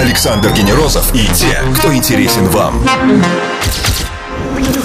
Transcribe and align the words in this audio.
Александр 0.00 0.50
Генерозов 0.52 1.14
и 1.14 1.26
те, 1.26 1.62
кто 1.76 1.94
интересен 1.94 2.46
вам. 2.48 2.82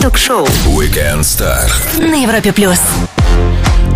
Ток-шоу 0.02 0.46
Weekend 0.66 1.22
Star. 1.22 1.72
на 1.98 2.16
Европе 2.16 2.52
плюс. 2.52 2.80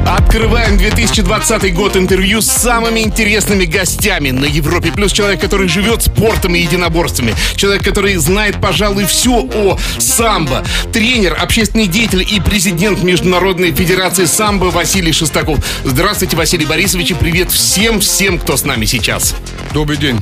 Открываем 0.10 0.76
2020 0.76 1.72
год 1.76 1.96
интервью 1.96 2.42
с 2.42 2.48
самыми 2.48 3.02
интересными 3.02 3.66
гостями 3.66 4.32
на 4.32 4.46
Европе. 4.46 4.92
Плюс 4.92 5.12
человек, 5.12 5.40
который 5.40 5.68
живет 5.68 6.02
спортом 6.02 6.56
и 6.56 6.62
единоборствами. 6.62 7.36
Человек, 7.56 7.84
который 7.84 8.16
знает, 8.16 8.60
пожалуй, 8.60 9.06
все 9.06 9.48
о 9.54 9.78
самбо. 10.00 10.66
Тренер, 10.92 11.38
общественный 11.40 11.86
деятель 11.86 12.26
и 12.28 12.40
президент 12.40 13.04
Международной 13.04 13.72
Федерации 13.72 14.26
самбо 14.26 14.72
Василий 14.72 15.12
Шестаков. 15.12 15.60
Здравствуйте, 15.84 16.36
Василий 16.36 16.66
Борисович, 16.66 17.12
и 17.12 17.14
привет 17.14 17.52
всем-всем, 17.52 18.40
кто 18.40 18.58
с 18.58 18.66
нами 18.66 18.86
сейчас. 18.86 19.36
Добрый 19.76 19.98
день. 19.98 20.20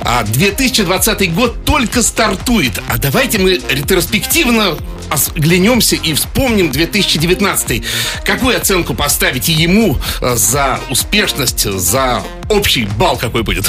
А 0.00 0.24
2020 0.24 1.34
год 1.34 1.64
только 1.64 2.02
стартует. 2.02 2.80
А 2.88 2.98
давайте 2.98 3.38
мы 3.38 3.60
ретроспективно 3.70 4.76
оглянемся 5.10 5.96
и 5.96 6.14
вспомним 6.14 6.70
2019. 6.70 7.82
Какую 8.24 8.56
оценку 8.56 8.94
поставите 8.94 9.52
ему 9.52 9.98
э, 10.20 10.36
за 10.36 10.80
успешность, 10.90 11.70
за 11.70 12.22
общий 12.48 12.84
балл 12.98 13.16
какой 13.16 13.42
будет? 13.42 13.66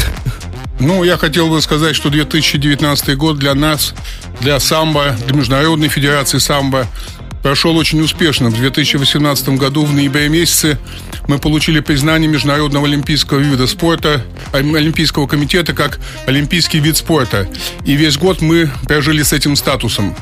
Ну, 0.80 1.04
я 1.04 1.18
хотел 1.18 1.50
бы 1.50 1.62
сказать, 1.62 1.96
что 1.96 2.10
2019 2.10 3.18
год 3.18 3.38
для 3.38 3.54
нас, 3.54 3.94
для 4.40 4.60
самбо, 4.60 5.16
для 5.26 5.36
Международной 5.36 5.90
Федерации 5.90 6.38
самбо 6.38 6.88
прошел 7.44 7.76
очень 7.78 8.02
успешно. 8.02 8.50
В 8.50 8.56
2018 8.56 9.50
году, 9.50 9.84
в 9.84 9.94
ноябре 9.94 10.30
месяце, 10.30 10.78
мы 11.28 11.38
получили 11.38 11.80
признание 11.80 12.30
Международного 12.30 12.88
олимпийского 12.88 13.40
вида 13.40 13.68
спорта, 13.68 14.24
а, 14.52 14.58
Олимпийского 14.58 15.28
комитета 15.28 15.74
как 15.74 16.00
олимпийский 16.26 16.80
вид 16.80 16.98
спорта. 16.98 17.50
И 17.86 17.96
весь 17.96 18.18
год 18.18 18.42
мы 18.42 18.70
прожили 18.88 19.24
с 19.24 19.34
этим 19.34 19.56
статусом. 19.56 20.16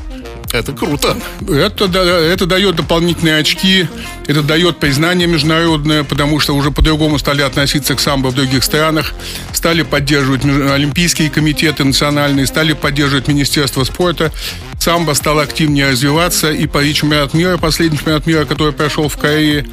Это 0.52 0.72
круто. 0.72 1.16
Это, 1.46 1.84
это 1.84 2.46
дает 2.46 2.76
дополнительные 2.76 3.36
очки, 3.36 3.86
это 4.26 4.42
дает 4.42 4.78
признание 4.78 5.28
международное, 5.28 6.04
потому 6.04 6.40
что 6.40 6.54
уже 6.54 6.70
по-другому 6.70 7.18
стали 7.18 7.42
относиться 7.42 7.94
к 7.94 8.00
самбо 8.00 8.28
в 8.28 8.34
других 8.34 8.64
странах, 8.64 9.12
стали 9.52 9.82
поддерживать 9.82 10.44
олимпийские 10.44 11.28
комитеты 11.28 11.84
национальные, 11.84 12.46
стали 12.46 12.72
поддерживать 12.72 13.28
Министерство 13.28 13.84
спорта. 13.84 14.32
Самбо 14.78 15.12
стало 15.12 15.42
активнее 15.42 15.90
развиваться, 15.90 16.50
и 16.50 16.66
по 16.66 16.82
чемпионат 16.92 17.34
мира, 17.34 17.58
последний 17.58 17.98
чемпионат 17.98 18.26
мира, 18.26 18.44
который 18.44 18.72
прошел 18.72 19.08
в 19.08 19.16
Корее, 19.18 19.66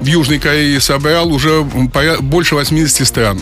в 0.00 0.06
Южной 0.06 0.38
Корее, 0.38 0.80
собрал 0.80 1.32
уже 1.32 1.62
больше 2.20 2.54
80 2.54 3.06
стран. 3.06 3.40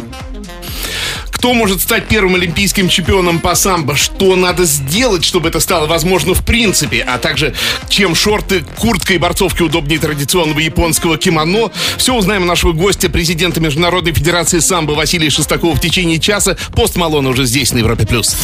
Кто 1.38 1.54
может 1.54 1.80
стать 1.80 2.08
первым 2.08 2.34
олимпийским 2.34 2.88
чемпионом 2.88 3.38
по 3.38 3.54
самбо? 3.54 3.94
Что 3.94 4.34
надо 4.34 4.64
сделать, 4.64 5.24
чтобы 5.24 5.50
это 5.50 5.60
стало 5.60 5.86
возможно 5.86 6.34
в 6.34 6.44
принципе? 6.44 7.00
А 7.02 7.18
также, 7.18 7.54
чем 7.88 8.16
шорты, 8.16 8.64
куртка 8.76 9.14
и 9.14 9.18
борцовки 9.18 9.62
удобнее 9.62 10.00
традиционного 10.00 10.58
японского 10.58 11.16
кимоно? 11.16 11.70
Все 11.96 12.12
узнаем 12.12 12.42
у 12.42 12.46
нашего 12.46 12.72
гостя, 12.72 13.08
президента 13.08 13.60
Международной 13.60 14.12
Федерации 14.12 14.58
самбо 14.58 14.92
Василия 14.92 15.30
Шестакова 15.30 15.76
в 15.76 15.80
течение 15.80 16.18
часа. 16.18 16.56
Пост 16.74 16.96
Малон 16.96 17.26
уже 17.28 17.44
здесь, 17.44 17.72
на 17.72 17.78
Европе+. 17.78 18.04
плюс. 18.04 18.36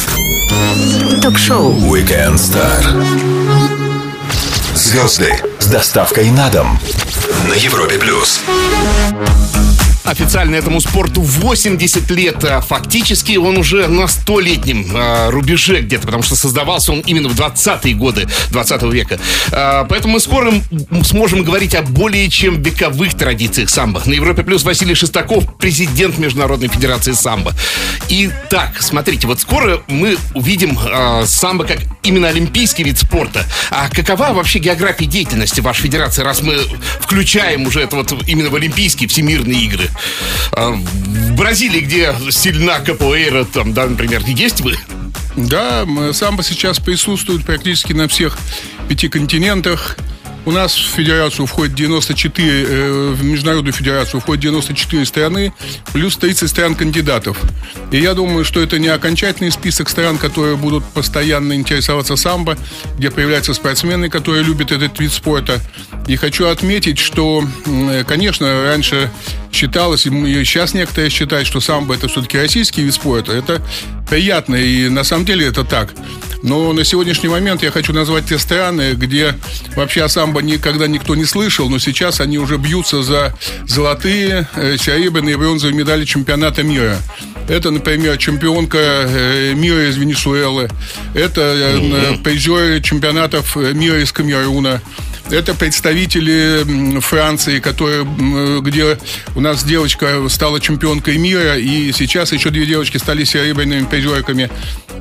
Ток-шоу 1.21 1.73
Weekend 1.93 2.35
Star. 2.35 3.05
Звезды 4.73 5.35
с 5.59 5.67
доставкой 5.67 6.31
на 6.31 6.49
дом 6.49 6.79
на 7.49 7.53
Европе 7.55 7.97
плюс. 7.97 8.41
Официально 10.05 10.55
этому 10.55 10.79
спорту 10.81 11.21
80 11.21 12.11
лет. 12.11 12.43
а 12.43 12.61
Фактически 12.61 13.37
он 13.37 13.57
уже 13.57 13.87
на 13.87 14.07
столетнем 14.07 14.91
а, 14.93 15.31
рубеже 15.31 15.81
где-то, 15.81 16.05
потому 16.05 16.21
что 16.21 16.35
создавался 16.35 16.91
он 16.91 16.99
именно 17.01 17.27
в 17.27 17.33
20-е 17.39 17.95
годы 17.95 18.27
20 18.51 18.83
века. 18.83 19.19
А, 19.51 19.85
поэтому 19.85 20.13
мы 20.13 20.19
скоро 20.19 20.53
сможем 21.03 21.43
говорить 21.43 21.73
о 21.73 21.81
более 21.81 22.29
чем 22.29 22.61
вековых 22.61 23.15
традициях 23.15 23.69
самбо. 23.69 24.01
На 24.05 24.13
Европе 24.13 24.43
Плюс 24.43 24.63
Василий 24.63 24.93
Шестаков, 24.93 25.57
президент 25.57 26.19
Международной 26.19 26.67
Федерации 26.67 27.13
самбо. 27.13 27.53
Итак, 28.07 28.77
смотрите, 28.81 29.25
вот 29.25 29.41
скоро 29.41 29.81
мы 29.87 30.17
увидим 30.35 30.77
самбо 31.25 31.63
как 31.63 31.79
именно 32.03 32.27
олимпийский 32.27 32.83
вид 32.83 32.99
спорта. 32.99 33.43
А 33.71 33.89
какова 33.89 34.33
вообще 34.33 34.59
география 34.59 35.05
деятельности 35.05 35.61
вашей 35.61 35.83
федерации, 35.83 36.21
раз 36.21 36.41
мы 36.41 36.57
включаем 36.99 37.65
уже 37.65 37.81
это 37.81 37.95
вот 37.95 38.13
именно 38.27 38.49
в 38.49 38.55
Олимпийские 38.55 39.09
всемирные 39.09 39.61
игры? 39.61 39.89
А, 40.51 40.71
В 40.71 41.35
Бразилии, 41.35 41.81
где 41.81 42.15
сильна 42.29 42.79
капоэйра, 42.79 43.45
там, 43.45 43.73
да, 43.73 43.87
например, 43.87 44.21
есть 44.25 44.61
вы? 44.61 44.77
Да, 45.35 45.85
самбо 46.13 46.43
сейчас 46.43 46.79
присутствует 46.79 47.45
практически 47.45 47.93
на 47.93 48.07
всех 48.07 48.37
пяти 48.87 49.09
континентах. 49.09 49.97
У 50.45 50.51
нас 50.51 50.75
в 50.75 50.95
федерацию 50.95 51.47
входит 51.47 51.73
94, 51.73 52.63
э, 52.63 53.09
в 53.13 53.23
международную 53.23 53.73
федерацию 53.73 54.21
входит 54.21 54.43
94 54.43 55.03
страны, 55.05 55.53
плюс 55.91 56.17
30 56.17 56.47
стран 56.47 56.75
кандидатов. 56.75 57.41
И 57.91 57.97
я 57.97 58.13
думаю, 58.13 58.45
что 58.45 58.61
это 58.61 58.77
не 58.77 58.89
окончательный 58.89 59.51
список 59.51 59.89
стран, 59.89 60.19
которые 60.19 60.55
будут 60.55 60.85
постоянно 60.85 61.53
интересоваться 61.53 62.15
самбо, 62.15 62.57
где 62.97 63.09
появляются 63.09 63.55
спортсмены, 63.55 64.07
которые 64.09 64.43
любят 64.43 64.71
этот 64.71 64.99
вид 64.99 65.11
спорта. 65.11 65.59
И 66.07 66.15
хочу 66.15 66.45
отметить, 66.45 66.99
что, 66.99 67.43
м, 67.65 68.05
конечно, 68.05 68.65
раньше 68.65 69.09
считалось, 69.51 70.05
и 70.05 70.09
сейчас 70.43 70.75
некоторые 70.75 71.09
считают, 71.09 71.47
что 71.47 71.59
самбо 71.59 71.95
это 71.95 72.07
все-таки 72.07 72.37
российский 72.37 72.83
вид 72.83 72.93
спорта. 72.93 73.31
Это 73.31 73.61
приятно, 74.07 74.55
и 74.55 74.89
на 74.89 75.03
самом 75.03 75.25
деле 75.25 75.47
это 75.47 75.63
так. 75.63 75.93
Но 76.45 76.73
на 76.73 76.83
сегодняшний 76.83 77.27
момент 77.27 77.63
я 77.63 77.71
хочу 77.71 77.91
назвать 77.91 78.27
те 78.27 78.37
страны, 78.37 78.93
где 78.93 79.33
вообще 79.75 80.03
о 80.03 80.09
самбо 80.09 80.43
никогда 80.43 80.85
никто 80.85 81.15
не 81.15 81.25
слышал, 81.25 81.69
но 81.69 81.79
сейчас 81.79 82.21
они 82.21 82.37
уже 82.37 82.57
бьются 82.57 83.01
за 83.01 83.33
золотые, 83.65 84.47
э, 84.55 84.77
серебряные 84.77 85.33
и 85.33 85.37
бронзовые 85.37 85.75
медали 85.75 86.05
чемпионата 86.05 86.61
мира. 86.61 86.99
Это, 87.49 87.71
например, 87.71 88.17
чемпионка 88.17 88.77
э, 88.77 89.53
мира 89.55 89.89
из 89.89 89.97
Венесуэлы. 89.97 90.69
Это 91.15 91.41
э, 91.41 92.17
призеры 92.23 92.79
чемпионатов 92.79 93.55
мира 93.55 93.99
из 93.99 94.11
Камеруна. 94.11 94.83
Это 95.31 95.55
представители 95.55 96.99
Франции, 96.99 97.59
которые, 97.59 98.05
где 98.61 98.97
у 99.35 99.41
нас 99.41 99.63
девочка 99.63 100.29
стала 100.29 100.59
чемпионкой 100.59 101.17
мира, 101.17 101.57
и 101.57 101.91
сейчас 101.91 102.31
еще 102.31 102.51
две 102.51 102.65
девочки 102.65 102.97
стали 102.97 103.23
серебряными 103.23 103.85
призерками. 103.85 104.49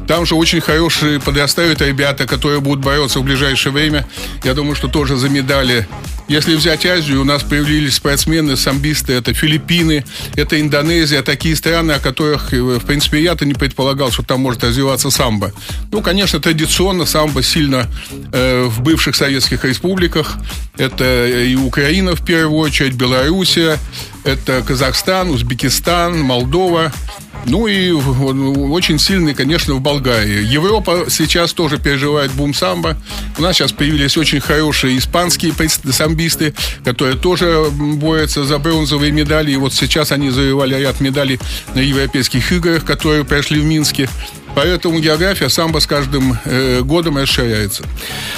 Там 0.08 0.26
же 0.26 0.34
очень 0.34 0.60
хорошие 0.60 1.20
подрастают 1.20 1.80
ребята, 1.82 2.26
которые 2.26 2.60
будут 2.60 2.84
бороться 2.84 3.20
в 3.20 3.24
ближайшее 3.24 3.72
время. 3.72 4.06
Я 4.44 4.54
думаю, 4.54 4.74
что 4.74 4.88
тоже 4.88 5.16
за 5.16 5.28
медали. 5.28 5.86
Если 6.26 6.54
взять 6.54 6.86
Азию, 6.86 7.20
у 7.20 7.24
нас 7.24 7.42
появились 7.42 7.96
спортсмены, 7.96 8.56
самбисты, 8.56 9.12
это 9.12 9.34
Филиппины, 9.34 10.04
это 10.36 10.58
Индонезия, 10.58 11.22
такие 11.22 11.54
страны, 11.54 11.92
о 11.92 12.00
которых, 12.00 12.54
э, 12.54 12.60
в 12.60 12.84
принципе, 12.84 13.22
я-то 13.22 13.44
не 13.44 13.52
предполагал, 13.52 14.10
что 14.10 14.22
там 14.22 14.40
может 14.40 14.64
развиваться 14.64 15.10
самбо. 15.10 15.52
Ну, 15.92 16.00
конечно, 16.00 16.40
традиционно 16.40 17.04
самбо 17.04 17.42
сильно 17.42 17.90
э, 18.32 18.64
в 18.64 18.80
бывших 18.80 19.16
советских 19.16 19.64
республиках. 19.64 20.36
Это 20.78 21.26
и 21.28 21.54
Украина 21.56 22.16
в 22.16 22.24
первую 22.24 22.58
очередь, 22.58 22.94
Белоруссия, 22.94 23.78
это 24.24 24.62
Казахстан, 24.66 25.28
Узбекистан, 25.30 26.18
Молдова. 26.20 26.90
Ну 27.47 27.66
и 27.66 27.91
очень 27.91 28.99
сильный, 28.99 29.34
конечно, 29.34 29.75
в 29.75 29.81
Болгарии. 29.81 30.44
Европа 30.44 31.06
сейчас 31.09 31.53
тоже 31.53 31.78
переживает 31.78 32.32
бум 32.32 32.55
самбо. 32.55 32.97
У 33.38 33.43
нас 33.43 33.56
сейчас 33.56 33.72
появились 33.72 34.16
очень 34.16 34.41
хорошие 34.41 34.99
испанские 34.99 35.53
самбисты, 35.93 36.55
которые 36.84 37.16
тоже 37.16 37.66
борются 37.71 38.44
за 38.44 38.59
бронзовые 38.59 39.12
медали. 39.12 39.53
И 39.53 39.56
вот 39.56 39.75
сейчас 39.75 40.12
они 40.12 40.31
завоевали 40.31 40.75
ряд 40.77 41.00
медалей 41.00 41.38
на 41.75 41.81
европейских 41.81 42.50
играх, 42.53 42.84
которые 42.84 43.25
прошли 43.25 43.61
в 43.61 43.65
Минске. 43.65 44.09
Поэтому 44.54 45.00
география 45.00 45.48
самбо 45.48 45.80
с 45.80 45.86
каждым 45.86 46.38
э, 46.44 46.80
годом 46.82 47.18
расширяется. 47.18 47.84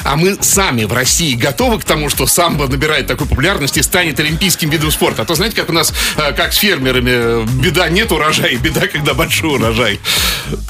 А 0.05 0.17
мы 0.17 0.39
сами 0.41 0.85
в 0.85 0.93
России 0.93 1.35
готовы 1.35 1.79
к 1.79 1.85
тому, 1.85 2.09
что 2.09 2.27
самбо 2.27 2.69
набирает 2.69 3.07
такую 3.07 3.29
популярность 3.29 3.77
и 3.77 3.83
станет 3.83 4.19
олимпийским 4.21 4.71
видом 4.71 4.91
спорта? 4.91 5.23
А 5.23 5.25
то 5.25 5.35
знаете, 5.35 5.57
как 5.57 5.69
у 5.69 5.73
нас, 5.73 5.93
э, 6.17 6.33
как 6.33 6.53
с 6.53 6.57
фермерами, 6.57 7.11
э, 7.13 7.47
беда 7.63 7.89
нет 7.89 8.13
урожая, 8.13 8.57
беда, 8.57 8.87
когда 8.89 9.15
большой 9.15 9.59
урожай. 9.59 10.01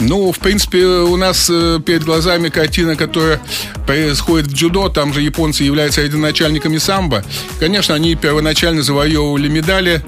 Ну, 0.00 0.32
в 0.32 0.38
принципе, 0.38 0.84
у 0.84 1.16
нас 1.16 1.48
э, 1.50 1.78
перед 1.84 2.04
глазами 2.04 2.48
картина, 2.48 2.96
которая 2.96 3.40
происходит 3.86 4.48
в 4.48 4.52
дзюдо. 4.52 4.88
Там 4.88 5.12
же 5.12 5.22
японцы 5.22 5.64
являются 5.64 6.02
родоначальниками 6.02 6.78
самбо. 6.78 7.24
Конечно, 7.60 7.94
они 7.94 8.14
первоначально 8.14 8.82
завоевывали 8.82 9.48
медали, 9.48 10.02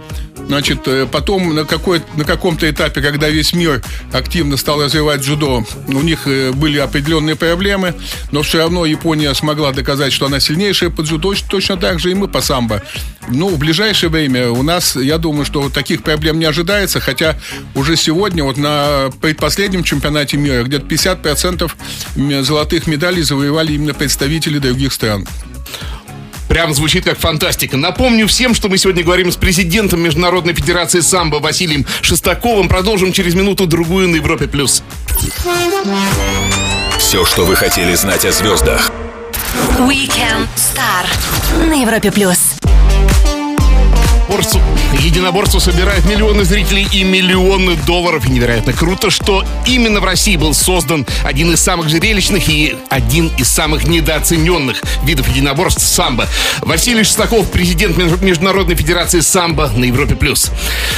Значит, 0.46 0.86
э, 0.86 1.06
потом 1.10 1.54
на, 1.54 1.64
какой, 1.64 2.02
на 2.16 2.24
каком-то 2.24 2.68
этапе, 2.70 3.00
когда 3.00 3.28
весь 3.28 3.52
мир 3.52 3.82
активно 4.12 4.56
стал 4.56 4.82
развивать 4.82 5.20
дзюдо, 5.20 5.64
у 5.86 6.00
них 6.00 6.26
э, 6.26 6.52
были 6.52 6.78
определенные 6.78 7.36
проблемы, 7.36 7.94
но 8.30 8.42
все 8.42 8.58
равно 8.58 8.86
Япония 8.86 9.34
смогла 9.34 9.72
доказать, 9.72 10.12
что 10.12 10.26
она 10.26 10.40
сильнейшая 10.40 10.90
по 10.90 11.02
дзюдо, 11.02 11.34
точно 11.48 11.76
так 11.76 11.98
же 11.98 12.10
и 12.10 12.14
мы 12.14 12.28
по 12.28 12.40
самбо. 12.40 12.82
Ну, 13.30 13.48
в 13.48 13.58
ближайшее 13.58 14.08
время 14.08 14.50
у 14.50 14.62
нас, 14.62 14.96
я 14.96 15.18
думаю, 15.18 15.44
что 15.44 15.68
таких 15.68 16.02
проблем 16.02 16.38
не 16.38 16.46
ожидается, 16.46 16.98
хотя 17.00 17.38
уже 17.74 17.96
сегодня 17.96 18.42
вот 18.42 18.56
на 18.56 19.10
предпоследнем 19.20 19.84
чемпионате 19.84 20.38
мира 20.38 20.62
где-то 20.62 20.86
50% 20.86 22.42
золотых 22.42 22.86
медалей 22.86 23.22
завоевали 23.22 23.74
именно 23.74 23.92
представители 23.92 24.58
других 24.58 24.92
стран. 24.92 25.26
Прям 26.48 26.74
звучит 26.74 27.04
как 27.04 27.18
фантастика. 27.18 27.76
Напомню 27.76 28.26
всем, 28.26 28.54
что 28.54 28.68
мы 28.68 28.78
сегодня 28.78 29.04
говорим 29.04 29.30
с 29.30 29.36
президентом 29.36 30.00
Международной 30.00 30.54
Федерации 30.54 31.00
самбо 31.00 31.36
Василием 31.36 31.86
Шестаковым. 32.00 32.68
Продолжим 32.68 33.12
через 33.12 33.34
минуту-другую 33.34 34.08
на 34.08 34.16
Европе+. 34.16 34.48
плюс. 34.48 34.82
Все, 36.98 37.24
что 37.24 37.44
вы 37.44 37.56
хотели 37.56 37.94
знать 37.94 38.24
о 38.24 38.32
звездах. 38.32 38.90
Weekend 39.78 40.48
Star 40.56 41.66
на 41.68 41.80
Европе 41.80 42.10
плюс. 42.10 42.58
Борцу, 44.28 44.60
единоборцу 45.00 45.58
собирает 45.58 46.04
миллионы 46.04 46.44
зрителей 46.44 46.86
и 46.92 47.02
миллионы 47.02 47.76
долларов. 47.86 48.26
И 48.26 48.30
невероятно 48.30 48.72
круто, 48.72 49.10
что 49.10 49.44
именно 49.66 50.00
в 50.00 50.04
России 50.04 50.36
был 50.36 50.54
создан 50.54 51.06
один 51.24 51.52
из 51.52 51.60
самых 51.60 51.88
зрелищных 51.88 52.48
и 52.48 52.76
один 52.90 53.28
из 53.38 53.48
самых 53.48 53.86
недооцененных 53.86 54.82
видов 55.04 55.28
единоборств 55.28 55.82
самбо. 55.82 56.26
Василий 56.60 57.04
Шестаков, 57.04 57.50
президент 57.50 57.96
Международной 57.96 58.74
Федерации 58.74 59.20
самбо 59.20 59.68
на 59.74 59.84
Европе+. 59.84 60.14
плюс. 60.14 60.50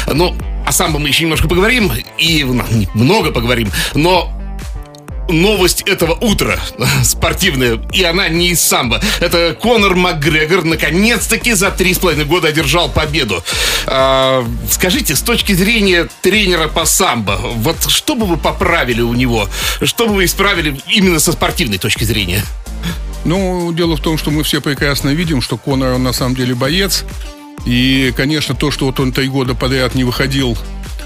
Ну, 0.06 0.36
о 0.66 0.72
самбо 0.72 0.98
мы 0.98 1.08
еще 1.08 1.24
немножко 1.24 1.48
поговорим, 1.48 1.92
и 2.18 2.44
ну, 2.44 2.64
много 2.94 3.30
поговорим, 3.30 3.70
но 3.94 4.32
новость 5.32 5.82
этого 5.82 6.12
утра 6.14 6.58
спортивная, 7.04 7.80
и 7.92 8.02
она 8.02 8.28
не 8.28 8.48
из 8.48 8.60
самбо. 8.60 9.00
Это 9.20 9.56
Конор 9.60 9.94
Макгрегор 9.96 10.64
наконец-таки 10.64 11.52
за 11.52 11.70
три 11.70 11.94
с 11.94 11.98
половиной 11.98 12.24
года 12.24 12.48
одержал 12.48 12.88
победу. 12.88 13.42
А, 13.86 14.46
скажите, 14.70 15.16
с 15.16 15.20
точки 15.20 15.52
зрения 15.52 16.08
тренера 16.22 16.68
по 16.68 16.84
самбо, 16.84 17.36
вот 17.36 17.76
что 17.88 18.14
бы 18.14 18.26
вы 18.26 18.36
поправили 18.36 19.00
у 19.00 19.14
него? 19.14 19.48
Что 19.82 20.06
бы 20.06 20.14
вы 20.14 20.24
исправили 20.24 20.80
именно 20.88 21.20
со 21.20 21.32
спортивной 21.32 21.78
точки 21.78 22.04
зрения? 22.04 22.44
Ну, 23.24 23.72
дело 23.72 23.96
в 23.96 24.00
том, 24.00 24.16
что 24.16 24.30
мы 24.30 24.42
все 24.42 24.60
прекрасно 24.60 25.10
видим, 25.10 25.42
что 25.42 25.58
Конор, 25.58 25.94
он 25.94 26.02
на 26.02 26.12
самом 26.12 26.34
деле 26.34 26.54
боец. 26.54 27.04
И, 27.66 28.12
конечно, 28.16 28.54
то, 28.54 28.70
что 28.70 28.86
вот 28.86 29.00
он 29.00 29.12
три 29.12 29.28
года 29.28 29.54
подряд 29.54 29.94
не 29.94 30.04
выходил 30.04 30.56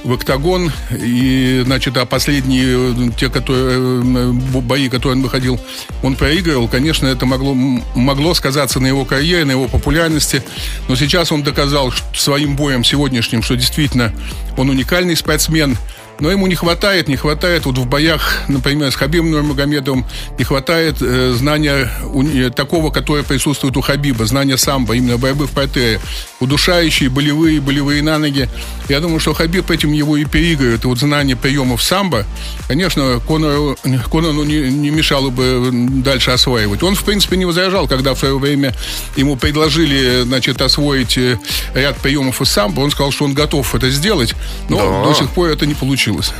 в 0.04 0.12
октагон. 0.12 0.70
И, 0.90 1.62
значит, 1.64 1.96
а 1.96 2.04
последние, 2.04 3.10
те, 3.12 3.28
которые, 3.30 4.02
э, 4.02 4.32
бои, 4.60 4.88
которые 4.88 5.16
он 5.16 5.22
выходил, 5.22 5.58
он 6.02 6.14
проигрывал. 6.14 6.68
Конечно, 6.68 7.06
это 7.06 7.26
могло, 7.26 7.54
могло 7.54 8.34
сказаться 8.34 8.78
на 8.80 8.86
его 8.86 9.04
карьере, 9.04 9.44
на 9.44 9.52
его 9.52 9.66
популярности. 9.66 10.42
Но 10.88 10.94
сейчас 10.96 11.32
он 11.32 11.42
доказал 11.42 11.92
своим 12.14 12.54
боем 12.54 12.84
сегодняшним, 12.84 13.42
что 13.42 13.56
действительно 13.56 14.12
он 14.56 14.70
уникальный 14.70 15.16
спортсмен– 15.16 15.76
но 16.20 16.30
ему 16.30 16.46
не 16.46 16.54
хватает, 16.54 17.08
не 17.08 17.16
хватает 17.16 17.66
вот 17.66 17.78
в 17.78 17.86
боях, 17.86 18.42
например, 18.48 18.90
с 18.90 18.94
Хабибом 18.94 19.30
Нурмагомедовым, 19.30 20.06
не 20.38 20.44
хватает 20.44 20.96
э, 21.00 21.34
знания 21.36 21.90
у, 22.12 22.22
э, 22.22 22.50
такого, 22.50 22.90
которое 22.90 23.24
присутствует 23.24 23.76
у 23.76 23.80
Хабиба, 23.80 24.24
знания 24.26 24.56
самбо, 24.56 24.94
именно 24.94 25.18
борьбы 25.18 25.46
в 25.46 25.50
портере, 25.50 26.00
удушающие, 26.40 27.10
болевые, 27.10 27.60
болевые 27.60 28.02
на 28.02 28.18
ноги. 28.18 28.48
Я 28.88 29.00
думаю, 29.00 29.18
что 29.18 29.34
Хабиб 29.34 29.70
этим 29.70 29.92
его 29.92 30.16
и 30.16 30.24
переигрывает. 30.24 30.84
И 30.84 30.86
вот 30.86 30.98
знание 30.98 31.36
приемов 31.36 31.82
самбо, 31.82 32.24
конечно, 32.68 33.20
Конору, 33.26 33.76
Конону 34.10 34.44
не, 34.44 34.70
не 34.70 34.90
мешало 34.90 35.30
бы 35.30 35.70
дальше 35.72 36.30
осваивать. 36.30 36.82
Он, 36.82 36.94
в 36.94 37.02
принципе, 37.02 37.36
не 37.36 37.44
возражал, 37.44 37.88
когда 37.88 38.14
в 38.14 38.18
свое 38.18 38.38
время 38.38 38.74
ему 39.16 39.36
предложили, 39.36 40.22
значит, 40.22 40.62
освоить 40.62 41.18
э, 41.18 41.38
ряд 41.74 41.96
приемов 41.96 42.40
из 42.40 42.48
самбо. 42.50 42.80
Он 42.80 42.90
сказал, 42.90 43.10
что 43.10 43.24
он 43.24 43.34
готов 43.34 43.74
это 43.74 43.90
сделать, 43.90 44.34
но 44.68 44.78
да. 44.78 45.08
до 45.08 45.14
сих 45.14 45.30
пор 45.30 45.48
это 45.48 45.66
не 45.66 45.74
получилось 45.74 46.03
получилось. 46.04 46.32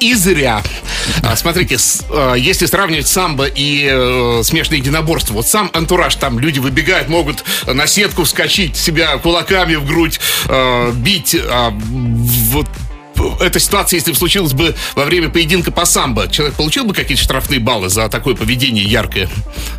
И 0.00 0.14
зря. 0.14 0.62
А, 1.22 1.36
смотрите, 1.36 1.76
а, 2.10 2.34
если 2.34 2.66
сравнивать 2.66 3.06
самбо 3.06 3.46
и 3.46 3.88
э, 3.90 4.42
смешанное 4.42 4.78
единоборство, 4.78 5.34
вот 5.34 5.46
сам 5.46 5.70
антураж, 5.72 6.14
там 6.16 6.38
люди 6.38 6.58
выбегают, 6.58 7.08
могут 7.08 7.44
на 7.66 7.86
сетку 7.86 8.24
вскочить, 8.24 8.76
себя 8.76 9.16
кулаками 9.18 9.74
в 9.76 9.86
грудь 9.86 10.20
э, 10.48 10.92
бить, 10.92 11.34
э, 11.34 11.70
вот 11.70 12.66
эта 13.40 13.58
ситуация, 13.58 13.98
если 13.98 14.12
бы 14.12 14.16
случилась 14.16 14.52
бы 14.52 14.74
во 14.94 15.04
время 15.04 15.28
поединка 15.28 15.70
по 15.70 15.84
самбо, 15.84 16.28
человек 16.28 16.54
получил 16.56 16.84
бы 16.84 16.94
какие-то 16.94 17.22
штрафные 17.22 17.60
баллы 17.60 17.88
за 17.88 18.08
такое 18.08 18.34
поведение 18.34 18.84
яркое? 18.84 19.28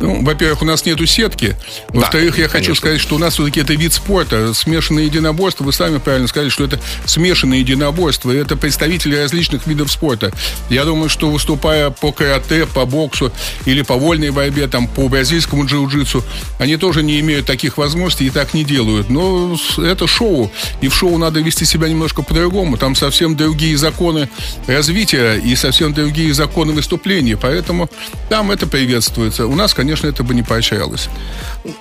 Ну, 0.00 0.22
во-первых, 0.24 0.62
у 0.62 0.64
нас 0.64 0.84
нету 0.84 1.06
сетки. 1.06 1.56
Во-вторых, 1.88 2.36
да, 2.36 2.42
я 2.42 2.48
конечно. 2.48 2.58
хочу 2.58 2.74
сказать, 2.74 3.00
что 3.00 3.16
у 3.16 3.18
нас 3.18 3.34
все-таки 3.34 3.60
это 3.60 3.74
вид 3.74 3.92
спорта. 3.92 4.52
Смешанное 4.54 5.04
единоборство, 5.04 5.64
вы 5.64 5.72
сами 5.72 5.98
правильно 5.98 6.28
сказали, 6.28 6.48
что 6.48 6.64
это 6.64 6.80
смешанное 7.04 7.58
единоборство. 7.58 8.30
И 8.30 8.36
это 8.36 8.56
представители 8.56 9.16
различных 9.16 9.66
видов 9.66 9.90
спорта. 9.90 10.32
Я 10.68 10.84
думаю, 10.84 11.08
что 11.08 11.30
выступая 11.30 11.90
по 11.90 12.12
карате, 12.12 12.66
по 12.66 12.84
боксу 12.84 13.32
или 13.64 13.82
по 13.82 13.94
вольной 13.94 14.30
борьбе, 14.30 14.66
там, 14.66 14.88
по 14.88 15.08
бразильскому 15.08 15.64
джиу-джитсу, 15.64 16.22
они 16.58 16.76
тоже 16.76 17.02
не 17.02 17.20
имеют 17.20 17.46
таких 17.46 17.78
возможностей 17.78 18.26
и 18.26 18.30
так 18.30 18.54
не 18.54 18.64
делают. 18.64 19.08
Но 19.08 19.56
это 19.78 20.06
шоу. 20.06 20.50
И 20.80 20.88
в 20.88 20.94
шоу 20.94 21.18
надо 21.18 21.40
вести 21.40 21.64
себя 21.64 21.88
немножко 21.88 22.22
по-другому. 22.22 22.76
Там 22.76 22.94
совсем 22.94 23.35
другие 23.36 23.76
законы 23.76 24.28
развития 24.66 25.36
и 25.36 25.54
совсем 25.56 25.92
другие 25.92 26.32
законы 26.34 26.72
выступления. 26.72 27.36
Поэтому 27.36 27.88
там 28.28 28.50
это 28.50 28.66
приветствуется. 28.66 29.46
У 29.46 29.54
нас, 29.54 29.74
конечно, 29.74 30.06
это 30.06 30.22
бы 30.22 30.34
не 30.34 30.42
поощрялось. 30.42 31.08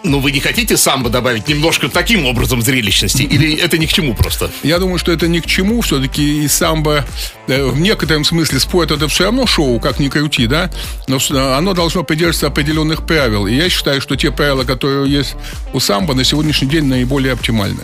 Но 0.04 0.20
вы 0.20 0.32
не 0.32 0.40
хотите 0.40 0.78
самбо 0.78 1.10
добавить 1.10 1.48
немножко 1.48 1.90
таким 1.90 2.26
образом 2.26 2.62
зрелищности? 2.62 3.24
Или 3.24 3.56
это 3.56 3.78
ни 3.78 3.86
к 3.86 3.94
чему 3.94 4.14
просто? 4.14 4.52
Я 4.64 4.80
думаю, 4.80 5.00
что 5.00 5.12
это 5.12 5.28
ни 5.28 5.40
к 5.40 5.46
чему. 5.46 5.82
Все-таки 5.82 6.44
и 6.44 6.48
самбо 6.48 7.06
э, 7.48 7.66
в 7.66 7.80
некотором 7.80 8.24
смысле 8.24 8.60
спорт 8.60 8.92
это 8.92 9.08
все 9.08 9.26
равно 9.26 9.46
шоу, 9.46 9.80
как 9.80 10.00
ни 10.00 10.10
крути, 10.10 10.48
да? 10.48 10.70
Но 11.08 11.20
оно 11.56 11.74
должно 11.74 12.04
придерживаться 12.04 12.48
определенных 12.48 13.06
правил. 13.06 13.48
И 13.48 13.56
я 13.56 13.70
считаю, 13.70 14.02
что 14.02 14.16
те 14.16 14.32
правила, 14.32 14.64
которые 14.64 15.12
есть 15.12 15.36
у 15.74 15.80
самбо, 15.80 16.14
на 16.14 16.24
сегодняшний 16.24 16.68
день 16.68 16.86
наиболее 16.86 17.34
оптимальны. 17.34 17.84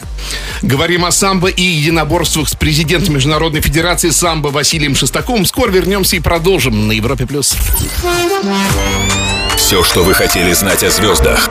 Говорим 0.62 1.06
о 1.06 1.12
самбо 1.12 1.48
и 1.50 1.62
единоборствах 1.62 2.50
с 2.50 2.56
президентом 2.56 3.18
Международной 3.52 3.62
Федерации 3.62 4.10
самбо 4.12 4.48
Василием 4.48 4.96
Шестаковым. 4.96 5.46
Скоро 5.46 5.70
вернемся 5.70 6.16
и 6.16 6.22
продолжим 6.22 6.88
на 6.88 6.94
Европе+. 6.94 7.26
плюс. 7.26 7.58
Все, 9.58 9.84
что 9.84 10.04
вы 10.04 10.14
хотели 10.14 10.54
знать 10.54 10.84
о 10.84 10.90
звездах. 10.90 11.50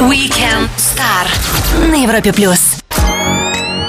Weekend 0.00 0.68
Star 0.76 1.86
на 1.88 2.02
Европе+. 2.02 2.32
плюс. 2.32 2.58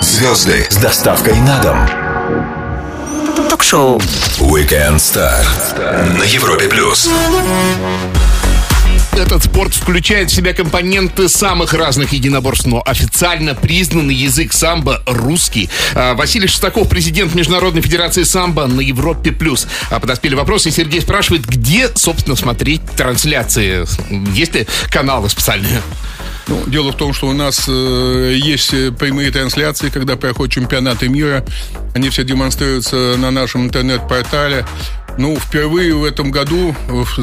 Звезды 0.02 0.68
с 0.70 0.76
доставкой 0.76 1.36
на 1.38 1.60
дом. 1.64 3.50
Ток-шоу 3.50 3.98
Weekend 4.38 4.98
Star 4.98 5.44
на 6.20 6.24
Европе+. 6.24 6.68
плюс. 6.68 7.10
Этот 9.18 9.46
спорт 9.46 9.74
включает 9.74 10.30
в 10.30 10.36
себя 10.36 10.54
компоненты 10.54 11.30
самых 11.30 11.74
разных 11.74 12.12
единоборств, 12.12 12.66
но 12.66 12.84
официально 12.86 13.56
признанный 13.56 14.14
язык 14.14 14.52
самбо— 14.52 15.02
русский. 15.06 15.70
А, 15.94 16.16
Василий 16.16 16.48
Шестаков, 16.48 16.90
президент 16.90 17.34
Международной 17.34 17.82
Федерации 17.82 18.24
самбо 18.24 18.68
на 18.68 18.82
Европе+. 18.82 19.32
плюс. 19.32 19.68
А 19.90 20.02
подоспели 20.02 20.36
вопросы, 20.36 20.68
и 20.68 20.72
Сергей 20.74 21.00
спрашивает, 21.00 21.46
где, 21.46 21.90
собственно, 21.96 22.36
смотреть 22.36 22.82
трансляции? 22.98 23.86
Есть 24.34 24.54
ли 24.54 24.68
каналы 24.90 25.30
специальные? 25.30 25.82
Ну, 26.48 26.64
дело 26.68 26.92
в 26.92 26.98
том, 26.98 27.14
что 27.14 27.28
у 27.28 27.34
нас 27.34 27.66
э, 27.70 28.34
есть 28.36 28.72
прямые 28.98 29.32
трансляции, 29.32 29.90
когда 29.90 30.18
проходят 30.18 30.54
чемпионаты 30.54 31.08
мира. 31.08 31.46
Они 31.96 32.10
все 32.10 32.26
демонстрируются 32.26 33.16
на 33.18 33.32
нашем 33.32 33.64
интернет-портале. 33.64 34.66
Ну, 35.18 35.38
впервые 35.38 35.96
в 35.96 36.04
этом 36.04 36.30
году, 36.30 36.76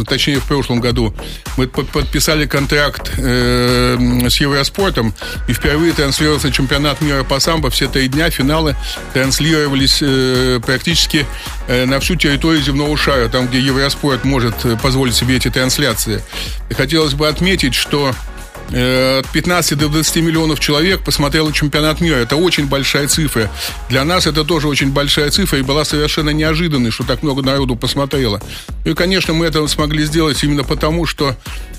точнее, 0.07 0.41
в 0.41 0.45
прошлом 0.45 0.81
году, 0.81 1.15
мы 1.57 1.67
подписали 1.67 2.47
контракт 2.47 3.13
э, 3.19 3.97
с 4.29 4.41
Евроспортом, 4.41 5.15
и 5.47 5.53
впервые 5.53 5.93
транслировался 5.93 6.51
чемпионат 6.51 7.01
мира 7.03 7.23
по 7.23 7.39
самбо. 7.39 7.69
Все 7.71 7.89
три 7.89 8.09
дня 8.09 8.31
финалы 8.31 8.77
транслировались 9.13 9.99
э, 10.01 10.61
практически 10.65 11.27
э, 11.69 11.85
на 11.85 12.01
всю 12.01 12.17
территорию 12.17 12.63
земного 12.63 12.97
шара, 12.97 13.29
там, 13.29 13.47
где 13.47 13.61
Евроспорт 13.61 14.25
может 14.25 14.55
позволить 14.81 15.15
себе 15.15 15.37
эти 15.37 15.51
трансляции. 15.51 16.23
И 16.71 16.75
хотелось 16.75 17.13
бы 17.13 17.29
отметить, 17.29 17.75
что 17.75 18.13
Э, 18.13 18.32
от 18.73 19.29
15 19.29 19.79
до 19.79 19.89
20 19.89 20.17
миллионов 20.17 20.61
человек 20.61 21.03
посмотрело 21.03 21.53
чемпионат 21.53 22.01
мира. 22.01 22.17
Это 22.17 22.37
очень 22.37 22.67
большая 22.67 23.07
цифра. 23.09 23.51
Для 23.89 24.05
нас 24.05 24.27
это 24.27 24.45
тоже 24.45 24.69
очень 24.69 24.91
большая 24.91 25.31
цифра 25.31 25.59
и 25.59 25.63
была 25.63 25.85
совершенно 25.85 26.31
неожиданной, 26.31 26.91
что 26.91 27.05
так 27.05 27.23
много 27.23 27.43
народу 27.43 27.77
посмотрело. 27.77 28.41
И, 28.85 28.95
конечно, 28.95 29.35
мы 29.35 29.47
это 29.47 29.67
смогли 29.69 30.05
сделать 30.05 30.43
именно 30.43 30.65
потому, 30.65 31.07
что 31.07 31.37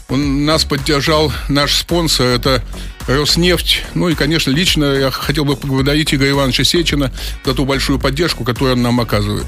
он, 0.10 0.46
нас 0.46 0.64
поддержал 0.66 1.34
наш 1.50 1.76
спонсор. 1.76 2.28
Это 2.28 2.64
Роснефть. 3.08 3.84
Ну 3.96 4.10
и, 4.10 4.16
конечно, 4.16 4.52
лично 4.52 4.86
я 4.86 5.12
хотел 5.12 5.46
бы 5.46 5.56
поблагодарить 5.56 6.14
Игоря 6.14 6.32
Ивановича 6.32 6.64
Сечина 6.64 7.12
за 7.44 7.54
ту 7.54 7.66
большую 7.66 8.00
поддержку, 8.00 8.44
которую 8.44 8.74
он 8.74 8.82
нам 8.82 9.00
оказывает. 9.02 9.46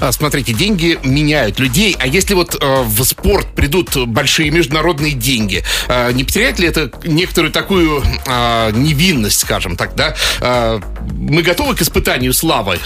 А, 0.00 0.12
смотрите, 0.12 0.52
деньги 0.52 0.98
меняют 1.02 1.58
людей, 1.58 1.96
а 1.98 2.06
если 2.06 2.34
вот 2.34 2.56
э, 2.60 2.82
в 2.82 3.02
спорт 3.04 3.54
придут 3.54 3.96
большие 4.08 4.50
международные 4.50 5.12
деньги, 5.12 5.62
э, 5.88 6.12
не 6.12 6.24
потеряет 6.24 6.58
ли 6.58 6.68
это 6.68 6.90
некоторую 7.04 7.52
такую 7.52 8.02
э, 8.26 8.70
невинность, 8.72 9.40
скажем 9.40 9.76
так, 9.76 9.94
да? 9.94 10.14
Мы 11.12 11.42
готовы 11.42 11.74
к 11.74 11.82
испытанию 11.82 12.32
славы? 12.32 12.78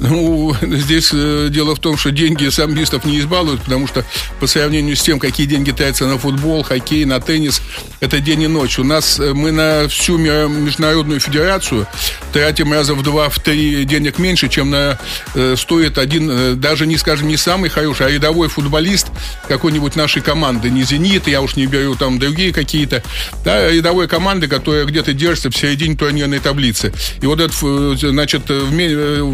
Ну, 0.00 0.54
здесь 0.60 1.10
э, 1.12 1.48
дело 1.50 1.76
в 1.76 1.78
том, 1.78 1.96
что 1.96 2.10
деньги 2.10 2.48
самбистов 2.48 3.04
не 3.04 3.20
избалуют, 3.20 3.62
потому 3.62 3.86
что 3.86 4.04
по 4.40 4.46
сравнению 4.46 4.96
с 4.96 5.02
тем, 5.02 5.20
какие 5.20 5.46
деньги 5.46 5.70
тратятся 5.70 6.06
на 6.06 6.18
футбол, 6.18 6.64
хоккей, 6.64 7.04
на 7.04 7.20
теннис, 7.20 7.62
это 8.00 8.18
день 8.18 8.42
и 8.42 8.46
ночь. 8.48 8.78
У 8.78 8.84
нас 8.84 9.20
э, 9.20 9.32
мы 9.32 9.52
на 9.52 9.88
всю 9.88 10.18
международную 10.18 11.20
федерацию 11.20 11.86
тратим 12.32 12.72
раза 12.72 12.94
в 12.94 13.02
два, 13.02 13.28
в 13.28 13.38
три 13.38 13.84
денег 13.84 14.18
меньше, 14.18 14.48
чем 14.48 14.70
на 14.70 14.98
э, 15.36 15.54
стоит 15.56 15.96
один, 15.96 16.28
э, 16.30 16.54
даже 16.54 16.86
не 16.86 16.96
скажем, 16.96 17.28
не 17.28 17.36
самый 17.36 17.70
хороший, 17.70 18.06
а 18.06 18.10
рядовой 18.10 18.48
футболист 18.48 19.06
какой-нибудь 19.46 19.94
нашей 19.94 20.22
команды, 20.22 20.70
не 20.70 20.82
«Зенит», 20.82 21.28
я 21.28 21.40
уж 21.40 21.54
не 21.54 21.66
беру 21.66 21.94
там 21.94 22.18
другие 22.18 22.52
какие-то, 22.52 23.04
да, 23.44 23.70
рядовой 23.70 24.08
команды, 24.08 24.48
которая 24.48 24.86
где-то 24.86 25.12
держится 25.12 25.50
в 25.50 25.56
середине 25.56 25.94
турнирной 25.94 26.40
таблицы. 26.40 26.92
И 27.20 27.26
вот 27.26 27.38
этот, 27.38 27.56
э, 27.62 27.94
значит, 27.96 28.50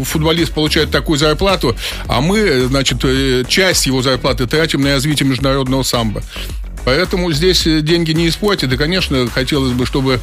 футболист 0.05 0.50
получает 0.53 0.91
такую 0.91 1.17
зарплату, 1.17 1.75
а 2.07 2.21
мы, 2.21 2.67
значит, 2.67 2.99
э, 3.03 3.43
часть 3.47 3.85
его 3.85 4.01
зарплаты 4.01 4.47
тратим 4.47 4.81
на 4.81 4.93
развитие 4.93 5.27
международного 5.27 5.83
самбо. 5.83 6.23
Поэтому 6.85 7.31
здесь 7.31 7.67
э, 7.67 7.81
деньги 7.81 8.11
не 8.11 8.27
испортят. 8.27 8.71
И, 8.73 8.77
конечно, 8.77 9.27
хотелось 9.29 9.73
бы, 9.73 9.85
чтобы 9.85 10.19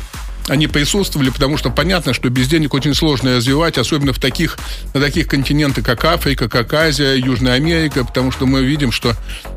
они 0.48 0.66
присутствовали, 0.66 1.30
потому 1.30 1.56
что 1.56 1.70
понятно, 1.70 2.12
что 2.12 2.28
без 2.30 2.48
денег 2.48 2.74
очень 2.74 2.94
сложно 2.94 3.36
развивать, 3.36 3.78
особенно 3.78 4.12
в 4.12 4.18
таких, 4.18 4.58
на 4.94 5.00
таких 5.00 5.28
континентах, 5.28 5.84
как 5.84 6.04
Африка, 6.04 6.48
как 6.48 6.72
Азия, 6.72 7.14
Южная 7.14 7.54
Америка, 7.54 8.04
потому 8.04 8.32
что 8.32 8.46
мы 8.46 8.62
видим, 8.62 8.92
что 8.92 9.14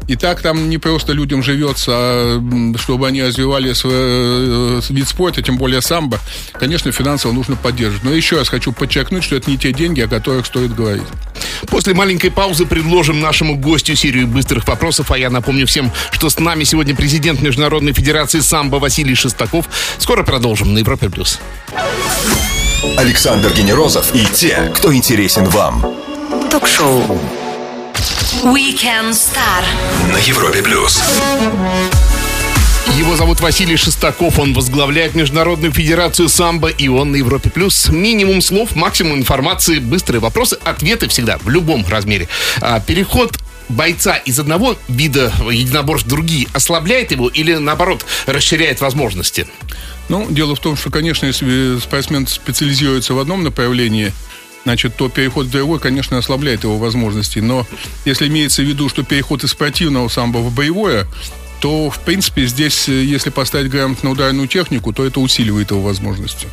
и 0.08 0.16
так 0.16 0.42
там 0.42 0.70
не 0.70 0.78
просто 0.78 1.14
людям 1.14 1.44
живется, 1.44 1.92
а 1.94 2.74
чтобы 2.78 3.08
они 3.08 3.24
развивали 3.24 3.74
свой 3.74 3.94
э, 3.94 4.82
вид 4.90 5.08
спорта, 5.08 5.42
тем 5.42 5.58
более 5.58 5.82
самбо, 5.82 6.20
конечно, 6.54 6.92
финансово 6.92 7.32
нужно 7.32 7.56
поддерживать. 7.56 8.04
Но 8.04 8.12
еще 8.12 8.38
раз 8.38 8.50
хочу 8.50 8.72
подчеркнуть, 8.72 9.24
что 9.24 9.36
это 9.36 9.50
не 9.50 9.58
те 9.58 9.72
деньги, 9.72 10.02
о 10.02 10.08
которых 10.08 10.46
стоит 10.46 10.76
говорить. 10.76 11.08
После 11.68 11.94
маленькой 11.94 12.32
паузы 12.32 12.66
предложим 12.66 13.20
нашему 13.20 13.56
гостю 13.56 13.96
серию 13.96 14.28
быстрых 14.28 14.68
вопросов, 14.68 15.12
а 15.12 15.18
я 15.18 15.30
напомню 15.30 15.68
всем, 15.68 15.92
что 16.12 16.30
с 16.30 16.40
нами 16.40 16.64
сегодня 16.64 16.96
президент 16.96 17.42
Международной 17.42 17.94
Федерации 17.94 18.40
самбо 18.40 18.78
Василий 18.78 19.16
Шестаков. 19.16 19.66
Скоро 19.98 20.24
продолжим 20.24 20.74
на 20.74 20.80
Европе+. 20.80 21.10
плюс. 21.10 21.40
Александр 22.98 23.52
Генерозов 23.54 24.14
и 24.16 24.26
те, 24.26 24.72
кто 24.76 24.94
интересен 24.94 25.46
вам. 25.46 25.86
Ток-шоу 26.50 27.20
Weekend 28.44 29.12
Star 29.12 29.64
на 30.12 30.18
Европе+. 30.18 30.62
плюс. 30.62 31.02
Его 32.98 33.16
зовут 33.16 33.40
Василий 33.40 33.78
Шестаков, 33.78 34.38
он 34.38 34.54
возглавляет 34.54 35.16
Международную 35.16 35.72
Федерацию 35.72 36.28
самбо, 36.28 36.68
и 36.68 36.88
он 36.90 37.12
на 37.12 37.16
Европе+. 37.16 37.50
плюс. 37.50 37.88
Минимум 37.90 38.42
слов, 38.42 38.76
максимум 38.76 39.18
информации, 39.20 39.80
быстрые 39.80 40.20
вопросы, 40.20 40.58
ответы 40.64 41.08
всегда, 41.08 41.38
в 41.38 41.50
любом 41.50 41.86
размере. 41.88 42.28
А, 42.60 42.80
переход 42.82 43.40
бойца 43.70 44.18
из 44.18 44.40
одного 44.40 44.76
вида 44.90 45.32
единоборств 45.50 46.08
в 46.08 46.10
другие 46.10 46.48
ослабляет 46.54 47.12
его 47.12 47.30
или, 47.30 47.56
наоборот, 47.56 48.06
расширяет 48.26 48.82
возможности? 48.82 49.48
Ну, 50.10 50.28
дело 50.30 50.56
в 50.56 50.60
том, 50.60 50.76
что, 50.76 50.90
конечно, 50.90 51.26
если 51.26 51.80
спортсмен 51.80 52.28
специализируется 52.28 53.14
в 53.14 53.20
одном 53.20 53.44
направлении, 53.44 54.12
значит, 54.66 54.96
то 54.98 55.08
переход 55.10 55.48
в 55.48 55.52
другой, 55.52 55.80
конечно, 55.80 56.18
ослабляет 56.18 56.64
его 56.64 56.78
возможности. 56.78 57.40
Но 57.40 57.66
если 58.06 58.28
имеется 58.28 58.62
в 58.62 58.66
виду, 58.66 58.90
что 58.90 59.04
переход 59.04 59.44
из 59.44 59.52
спортивного 59.52 60.10
самбо 60.10 60.40
в 60.40 60.54
боевое, 60.54 61.08
то, 61.62 61.92
в 61.92 62.00
принципе, 62.00 62.48
здесь, 62.48 62.90
э, 62.90 63.04
если 63.04 63.30
поставить 63.30 63.70
грамотно 63.70 64.10
ударную 64.10 64.48
технику, 64.48 64.92
то 64.92 65.06
это 65.06 65.20
усиливает 65.20 65.70
его 65.70 65.82
возможности. 65.82 66.48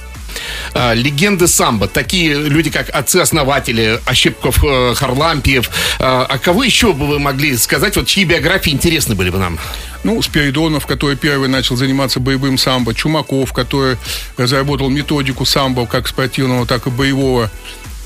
А, 0.74 0.92
легенды 0.92 1.48
самбо, 1.48 1.88
такие 1.88 2.34
люди, 2.34 2.70
как 2.70 2.90
отцы-основатели 2.90 4.00
Ощепков, 4.04 4.62
э, 4.62 4.94
Харлампиев. 4.94 5.70
А, 5.98 6.26
а 6.28 6.38
кого 6.38 6.62
еще 6.62 6.92
бы 6.92 7.06
вы 7.06 7.18
могли 7.18 7.56
сказать, 7.56 7.96
вот 7.96 8.06
чьи 8.06 8.24
биографии 8.24 8.70
интересны 8.70 9.14
были 9.14 9.30
бы 9.30 9.38
нам? 9.38 9.58
Ну, 10.04 10.20
Спиридонов, 10.20 10.86
который 10.86 11.16
первый 11.16 11.48
начал 11.48 11.76
заниматься 11.76 12.20
боевым 12.20 12.58
самбо, 12.58 12.94
Чумаков, 12.94 13.52
который 13.54 13.96
разработал 14.36 14.90
методику 14.90 15.46
самбо 15.46 15.86
как 15.86 16.06
спортивного, 16.06 16.66
так 16.66 16.86
и 16.86 16.90
боевого. 16.90 17.50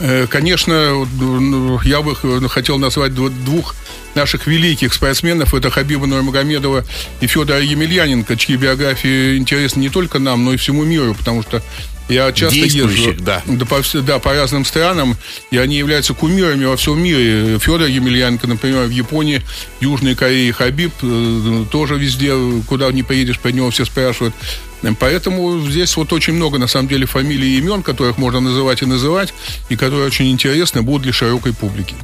Э, 0.02 0.26
конечно, 0.26 1.06
ну, 1.20 1.80
я 1.84 2.02
бы 2.02 2.16
хотел 2.48 2.78
назвать 2.78 3.14
двух 3.14 3.76
наших 4.16 4.48
великих 4.48 4.92
спортсменов. 4.92 5.54
Это 5.54 5.70
Хабиба 5.70 6.06
Нурмагомедова 6.06 6.84
и 7.20 7.26
Федора 7.28 7.60
Емельяненко, 7.60 8.36
чьи 8.36 8.56
биографии 8.56 9.36
интересны 9.36 9.80
не 9.80 9.88
только 9.90 10.18
нам, 10.18 10.44
но 10.44 10.54
и 10.54 10.56
всему 10.56 10.82
миру, 10.82 11.14
потому 11.14 11.42
что 11.42 11.62
я 12.08 12.32
часто 12.32 12.58
езжу 12.58 13.14
да. 13.20 13.42
Да, 13.46 13.64
по, 13.64 13.80
да, 14.00 14.18
по 14.18 14.34
разным 14.34 14.64
странам, 14.64 15.16
и 15.52 15.56
они 15.56 15.76
являются 15.76 16.14
кумирами 16.14 16.64
во 16.64 16.76
всем 16.76 17.00
мире. 17.00 17.58
Федор 17.60 17.86
Емельяненко, 17.86 18.48
например, 18.48 18.86
в 18.86 18.90
Японии, 18.90 19.40
Южной 19.80 20.16
Корее, 20.16 20.52
Хабиб, 20.52 20.92
э, 21.00 21.64
тоже 21.70 21.96
везде, 21.96 22.34
куда 22.66 22.90
не 22.90 23.04
поедешь, 23.04 23.38
по 23.38 23.48
него 23.48 23.70
все 23.70 23.84
спрашивают. 23.84 24.34
Поэтому 24.98 25.60
здесь 25.60 25.96
вот 25.96 26.12
очень 26.12 26.34
много, 26.34 26.58
на 26.58 26.66
самом 26.66 26.88
деле, 26.88 27.06
фамилий 27.06 27.54
и 27.54 27.58
имен, 27.58 27.82
которых 27.82 28.18
можно 28.18 28.40
называть 28.40 28.82
и 28.82 28.86
называть, 28.86 29.34
и 29.68 29.76
которые 29.76 30.06
очень 30.06 30.30
интересны 30.30 30.82
будут 30.82 31.02
для 31.02 31.12
широкой 31.12 31.52
публики. 31.52 31.94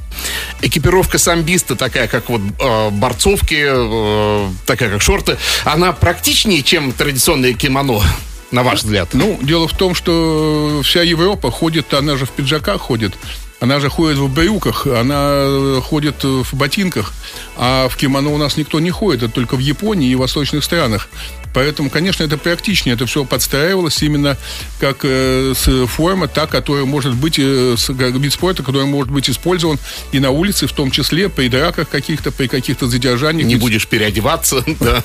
Экипировка 0.62 1.18
самбиста, 1.18 1.76
такая 1.76 2.08
как 2.08 2.28
вот 2.28 2.40
э, 2.60 2.90
борцовки, 2.90 3.64
э, 3.68 4.48
такая 4.66 4.90
как 4.90 5.02
шорты, 5.02 5.38
она 5.64 5.92
практичнее, 5.92 6.62
чем 6.62 6.92
традиционное 6.92 7.52
кимоно? 7.54 8.00
на 8.50 8.62
ваш 8.62 8.82
взгляд? 8.82 9.10
Ну, 9.12 9.38
дело 9.42 9.68
в 9.68 9.76
том, 9.76 9.94
что 9.94 10.80
вся 10.82 11.02
Европа 11.02 11.50
ходит, 11.50 11.92
она 11.94 12.16
же 12.16 12.26
в 12.26 12.30
пиджаках 12.30 12.80
ходит, 12.80 13.14
она 13.60 13.80
же 13.80 13.88
ходит 13.88 14.18
в 14.18 14.32
брюках, 14.32 14.86
она 14.86 15.80
ходит 15.82 16.22
в 16.24 16.54
ботинках, 16.54 17.12
а 17.56 17.88
в 17.88 17.96
кимоно 17.96 18.30
у 18.30 18.38
нас 18.38 18.56
никто 18.56 18.80
не 18.80 18.90
ходит, 18.90 19.24
это 19.24 19.32
только 19.32 19.56
в 19.56 19.60
Японии 19.60 20.10
и 20.10 20.14
в 20.14 20.20
восточных 20.20 20.64
странах. 20.64 21.08
Поэтому, 21.54 21.90
конечно, 21.90 22.24
это 22.24 22.36
практичнее. 22.36 22.94
Это 22.94 23.06
все 23.06 23.24
подстраивалось 23.24 24.02
именно 24.02 24.36
как 24.80 24.98
э, 25.02 25.54
с 25.56 25.86
форма, 25.86 26.28
та, 26.28 26.46
которая 26.46 26.84
может 26.84 27.14
быть, 27.14 27.38
э, 27.38 27.74
с, 27.76 27.88
вид 27.88 28.32
спорта, 28.32 28.62
который 28.62 28.86
может 28.86 29.12
быть 29.12 29.28
использован 29.30 29.78
и 30.12 30.20
на 30.20 30.30
улице, 30.30 30.66
в 30.66 30.72
том 30.72 30.90
числе 30.90 31.28
при 31.28 31.48
драках 31.48 31.88
каких-то, 31.88 32.30
при 32.30 32.46
каких-то 32.46 32.86
задержаниях. 32.86 33.46
Не 33.46 33.56
будешь 33.56 33.86
переодеваться, 33.86 34.64
да. 34.80 35.02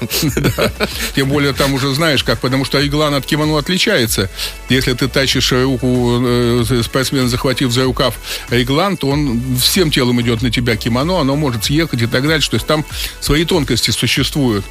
Тем 1.16 1.30
более 1.30 1.54
там 1.54 1.74
уже 1.74 1.94
знаешь 1.94 2.24
как, 2.24 2.40
потому 2.40 2.66
что 2.66 2.86
иглан 2.86 3.14
от 3.14 3.26
кимоно 3.26 3.58
отличается. 3.58 4.30
Если 4.70 4.94
ты 4.94 5.08
тащишь 5.08 5.52
руку 5.52 6.20
э, 6.24 6.82
спортсмена, 6.84 7.30
захватив 7.30 7.72
за 7.72 7.86
рукав 7.86 8.16
иглан, 8.52 8.98
то 8.98 9.08
он 9.10 9.42
всем 9.60 9.92
телом 9.92 10.22
идет 10.22 10.42
на 10.42 10.52
тебя 10.52 10.76
кимоно, 10.76 11.20
оно 11.20 11.36
может 11.36 11.66
съехать 11.66 12.02
и 12.02 12.08
так 12.08 12.24
далее. 12.24 12.42
То 12.42 12.56
есть 12.56 12.68
там 12.68 12.86
свои 13.20 13.46
тонкости 13.46 13.92
существуют. 13.92 14.66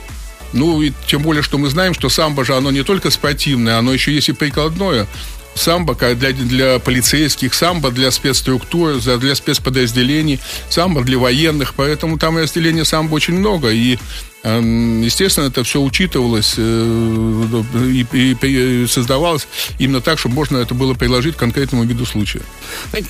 Ну, 0.53 0.83
и 0.83 0.93
тем 1.07 1.23
более, 1.23 1.43
что 1.43 1.59
мы 1.59 1.69
знаем, 1.69 1.95
что 1.95 2.09
самбо 2.09 2.45
же, 2.45 2.55
оно 2.55 2.71
не 2.71 2.83
только 2.83 3.11
спортивное, 3.11 3.79
оно 3.79 3.93
еще 3.93 4.13
есть 4.13 4.29
и 4.29 4.33
прикладное. 4.33 5.07
Самбо 5.55 5.95
для, 5.95 6.33
для 6.33 6.79
полицейских, 6.79 7.53
самбо 7.53 7.91
для 7.91 8.11
спецструктур, 8.11 8.95
для 8.97 9.35
спецподразделений, 9.35 10.41
самбо 10.71 11.03
для 11.03 11.19
военных. 11.19 11.75
Поэтому 11.75 12.19
там 12.19 12.39
разделения 12.39 12.85
самбо 12.85 13.15
очень 13.15 13.35
много. 13.35 13.71
И 13.71 13.99
естественно, 14.45 15.47
это 15.47 15.63
все 15.63 15.81
учитывалось 15.81 16.55
э, 16.57 18.03
и, 18.13 18.87
создавалось 18.89 19.47
именно 19.79 20.01
так, 20.01 20.19
чтобы 20.19 20.35
можно 20.35 20.59
это 20.59 20.75
было 20.75 20.95
приложить 20.95 21.37
к 21.37 21.39
конкретному 21.39 21.85
виду 21.85 22.05
случая. 22.07 22.43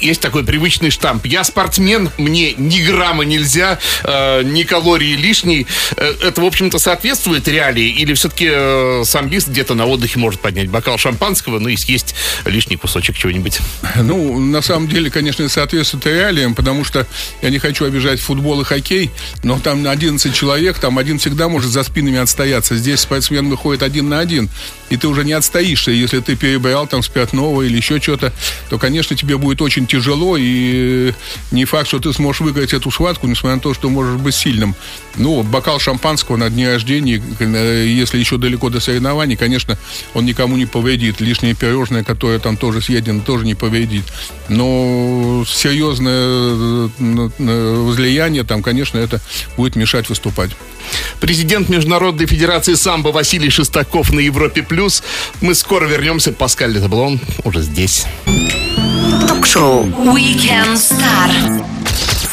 Есть 0.00 0.20
такой 0.20 0.44
привычный 0.44 0.90
штамп. 0.90 1.24
Я 1.26 1.44
спортсмен, 1.44 2.10
мне 2.18 2.52
ни 2.52 2.82
грамма 2.82 3.24
нельзя, 3.24 3.78
э, 4.04 4.42
ни 4.42 4.62
калории 4.64 5.16
лишние. 5.16 5.66
Э, 5.96 6.12
это, 6.22 6.42
в 6.42 6.44
общем-то, 6.44 6.78
соответствует 6.78 7.48
реалии? 7.48 7.88
Или 7.88 8.12
все-таки 8.12 9.04
самбист 9.04 9.48
где-то 9.48 9.74
на 9.74 9.86
отдыхе 9.86 10.18
может 10.18 10.40
поднять 10.40 10.68
бокал 10.68 10.98
шампанского, 10.98 11.58
ну 11.58 11.68
и 11.68 11.76
съесть 11.76 12.14
лишний 12.44 12.76
кусочек 12.76 13.16
чего-нибудь? 13.16 13.60
Ну, 13.96 14.38
на 14.38 14.60
самом 14.60 14.88
деле, 14.88 15.10
конечно, 15.10 15.48
соответствует 15.48 16.06
реалиям, 16.06 16.54
потому 16.54 16.84
что 16.84 17.06
я 17.40 17.50
не 17.50 17.58
хочу 17.58 17.84
обижать 17.84 18.20
футбол 18.20 18.60
и 18.60 18.64
хоккей, 18.64 19.10
но 19.42 19.58
там 19.58 19.86
11 19.86 20.34
человек, 20.34 20.78
там 20.78 20.98
11 20.98 21.21
всегда 21.22 21.48
может 21.48 21.70
за 21.70 21.84
спинами 21.84 22.18
отстояться. 22.18 22.76
Здесь 22.76 23.00
спортсмен 23.00 23.48
выходит 23.48 23.84
один 23.84 24.08
на 24.08 24.18
один, 24.18 24.50
и 24.90 24.96
ты 24.96 25.06
уже 25.06 25.24
не 25.24 25.32
отстоишься. 25.32 25.92
Если 25.92 26.18
ты 26.18 26.34
перебрал 26.34 26.88
там 26.88 27.00
спиртного 27.02 27.62
или 27.62 27.76
еще 27.76 28.00
что-то, 28.00 28.32
то, 28.68 28.78
конечно, 28.78 29.16
тебе 29.16 29.38
будет 29.38 29.62
очень 29.62 29.86
тяжело, 29.86 30.36
и 30.36 31.12
не 31.52 31.64
факт, 31.64 31.86
что 31.86 32.00
ты 32.00 32.12
сможешь 32.12 32.40
выиграть 32.40 32.72
эту 32.72 32.90
схватку, 32.90 33.28
несмотря 33.28 33.54
на 33.54 33.62
то, 33.62 33.72
что 33.72 33.88
можешь 33.88 34.20
быть 34.20 34.34
сильным. 34.34 34.74
Ну, 35.14 35.44
бокал 35.44 35.78
шампанского 35.78 36.36
на 36.36 36.50
дне 36.50 36.72
рождения, 36.72 37.22
э, 37.38 37.86
если 37.86 38.18
еще 38.18 38.36
далеко 38.36 38.68
до 38.68 38.80
соревнований, 38.80 39.36
конечно, 39.36 39.78
он 40.14 40.26
никому 40.26 40.56
не 40.56 40.66
повредит. 40.66 41.20
Лишнее 41.20 41.54
пирожное, 41.54 42.02
которое 42.02 42.40
там 42.40 42.56
тоже 42.56 42.80
съедено, 42.80 43.20
тоже 43.20 43.46
не 43.46 43.54
повредит. 43.54 44.04
Но 44.48 45.44
серьезное 45.46 46.88
э, 46.98 47.28
э, 47.38 47.74
возлияние 47.86 48.42
там, 48.42 48.60
конечно, 48.60 48.98
это 48.98 49.20
будет 49.56 49.76
мешать 49.76 50.08
выступать. 50.08 50.50
Президент 51.20 51.68
Международной 51.68 52.26
Федерации 52.26 52.74
самбо 52.74 53.08
Василий 53.08 53.50
Шестаков 53.50 54.10
на 54.12 54.20
Европе 54.20 54.62
Плюс. 54.62 55.02
Мы 55.40 55.54
скоро 55.54 55.86
вернемся. 55.86 56.32
Паскаль 56.32 56.72
Летаблон 56.72 57.20
уже 57.44 57.62
здесь. 57.62 58.06
Ток-шоу 59.28 59.84
Weekend 59.84 60.74
Star. 60.74 61.64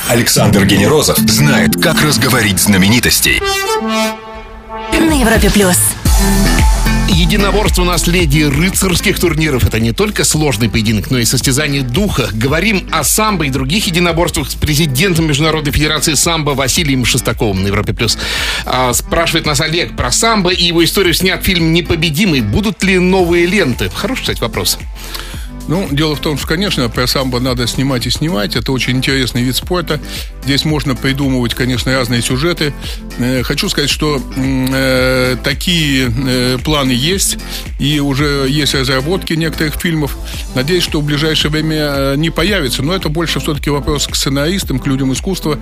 Александр 0.07 0.65
Генерозов 0.65 1.17
знает, 1.19 1.75
как 1.81 2.01
разговорить 2.01 2.59
знаменитостей. 2.59 3.41
На 4.91 5.13
Европе 5.13 5.51
Плюс. 5.51 5.77
Единоборство 7.09 7.83
наследия 7.83 8.49
рыцарских 8.49 9.19
турниров– 9.19 9.63
это 9.67 9.79
не 9.79 9.91
только 9.91 10.23
сложный 10.23 10.69
поединок, 10.69 11.09
но 11.09 11.17
и 11.17 11.25
состязание 11.25 11.81
духа. 11.81 12.29
Говорим 12.31 12.87
о 12.91 13.03
самбо 13.03 13.45
и 13.45 13.49
других 13.49 13.87
единоборствах 13.87 14.49
с 14.49 14.55
президентом 14.55 15.27
Международной 15.27 15.71
Федерации 15.71 16.13
самбо 16.13 16.51
Василием 16.51 17.05
Шестаковым 17.05 17.63
на 17.63 17.67
Европе+. 17.67 17.93
плюс. 17.93 18.17
А, 18.65 18.93
спрашивает 18.93 19.45
нас 19.45 19.59
Олег 19.59 19.95
про 19.95 20.11
самбо 20.11 20.51
и 20.51 20.63
его 20.63 20.83
историю 20.83 21.13
снят 21.13 21.43
фильм 21.43 21.73
«Непобедимый». 21.73 22.41
Будут 22.41 22.83
ли 22.83 22.99
новые 22.99 23.47
ленты? 23.47 23.89
Хороший, 23.89 24.21
кстати, 24.21 24.41
вопрос. 24.41 24.77
Ну, 25.69 25.87
дело 25.91 26.15
в 26.15 26.19
том, 26.19 26.35
что, 26.35 26.47
конечно, 26.47 26.89
про 26.89 27.05
самбо 27.05 27.39
надо 27.39 27.67
снимать 27.67 28.07
и 28.07 28.09
снимать. 28.09 28.55
Это 28.55 28.71
очень 28.71 28.97
интересный 28.97 29.43
вид 29.43 29.55
спорта. 29.55 29.99
Здесь 30.43 30.65
можно 30.65 30.95
придумывать, 30.95 31.53
конечно, 31.53 31.95
разные 31.95 32.23
сюжеты. 32.23 32.73
Э, 33.19 33.43
хочу 33.43 33.69
сказать, 33.69 33.91
что 33.91 34.19
э, 34.35 35.37
такие 35.43 36.11
э, 36.11 36.57
планы 36.63 36.89
есть. 36.89 37.37
И 37.77 37.99
уже 37.99 38.47
есть 38.49 38.73
разработки 38.73 39.33
некоторых 39.33 39.75
фильмов. 39.75 40.17
Надеюсь, 40.55 40.81
что 40.81 41.01
в 41.01 41.03
ближайшее 41.03 41.51
время 41.51 41.75
э, 41.75 42.15
не 42.17 42.31
появится. 42.31 42.81
Но 42.81 42.95
это 42.95 43.09
больше 43.09 43.39
все-таки 43.39 43.69
вопрос 43.69 44.07
к 44.07 44.15
сценаристам, 44.15 44.79
к 44.79 44.87
людям 44.87 45.13
искусства. 45.13 45.59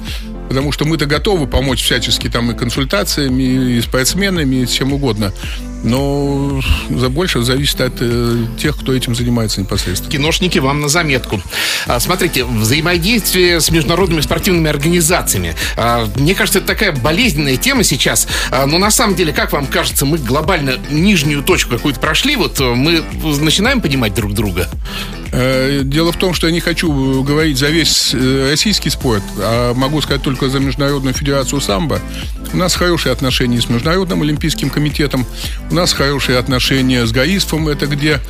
Потому 0.47 0.71
что 0.71 0.85
мы-то 0.85 1.05
готовы 1.05 1.47
помочь 1.47 1.83
всячески 1.83 2.29
там 2.29 2.49
и 2.51 2.57
консультациями, 2.57 3.75
и 3.75 3.81
спортсменами, 3.81 4.63
и 4.63 4.67
чем 4.67 4.93
угодно. 4.93 5.33
Но 5.87 6.61
за 6.89 7.09
больше 7.09 7.41
зависит 7.41 7.79
от 7.79 7.93
э, 8.01 8.45
тех, 8.59 8.77
кто 8.77 8.93
этим 8.93 9.15
занимается 9.15 9.61
непосредственно. 9.61 10.11
Киношники 10.11 10.59
вам 10.59 10.81
на 10.81 10.89
заметку. 10.89 11.41
А, 11.85 11.99
смотрите, 11.99 12.43
взаимодействие 12.43 13.61
с 13.61 13.71
международными 13.71 14.19
спортивными 14.19 14.69
организациями. 14.69 15.55
А, 15.77 16.09
мне 16.15 16.35
кажется, 16.35 16.59
это 16.59 16.67
такая 16.67 16.91
болезненная 16.91 17.55
тема 17.55 17.83
сейчас. 17.83 18.27
А, 18.51 18.65
но 18.65 18.79
на 18.79 18.91
самом 18.91 19.15
деле, 19.15 19.31
как 19.31 19.53
вам 19.53 19.65
кажется, 19.65 20.05
мы 20.05 20.17
глобально 20.17 20.77
нижнюю 20.89 21.41
точку 21.41 21.71
какую-то 21.71 22.01
прошли, 22.01 22.35
вот 22.35 22.59
э, 22.59 22.63
мы 22.63 23.03
начинаем 23.39 23.79
понимать 23.79 24.13
друг 24.13 24.33
друга? 24.33 24.69
Э, 25.31 25.81
дело 25.83 26.11
в 26.11 26.17
том, 26.17 26.33
что 26.33 26.47
я 26.47 26.53
не 26.53 26.59
хочу 26.59 27.23
говорить 27.23 27.57
за 27.57 27.67
весь 27.67 28.13
э, 28.13 28.49
российский 28.49 28.89
спорт, 28.89 29.23
а 29.39 29.73
могу 29.73 30.01
сказать 30.01 30.21
только 30.21 30.49
за 30.49 30.59
Международную 30.59 31.13
Федерацию 31.13 31.59
самбо. 31.59 31.99
У 32.53 32.57
нас 32.57 32.75
хорошие 32.75 33.11
отношения 33.11 33.59
с 33.59 33.67
Международным 33.67 34.21
Олимпийским 34.21 34.69
комитетом, 34.69 35.25
у 35.69 35.73
нас 35.73 35.91
хорошие 35.91 36.37
отношения 36.37 37.05
с 37.05 37.11
ГАИСФом, 37.11 37.67
это 37.67 37.87
где 37.87 38.21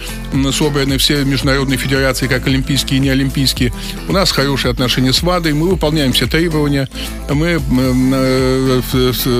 собраны 0.52 0.98
все 0.98 1.24
международные 1.24 1.78
федерации, 1.78 2.26
как 2.28 2.48
олимпийские 2.48 2.98
и 2.98 3.02
неолимпийские. 3.02 3.74
У 4.08 4.14
нас 4.14 4.32
хорошие 4.32 4.72
отношения 4.72 5.14
с 5.14 5.22
ВАДой, 5.22 5.54
мы 5.54 5.70
выполняем 5.70 6.14
все 6.14 6.26
требования, 6.26 6.90
мы 7.30 7.62
э, 7.62 8.82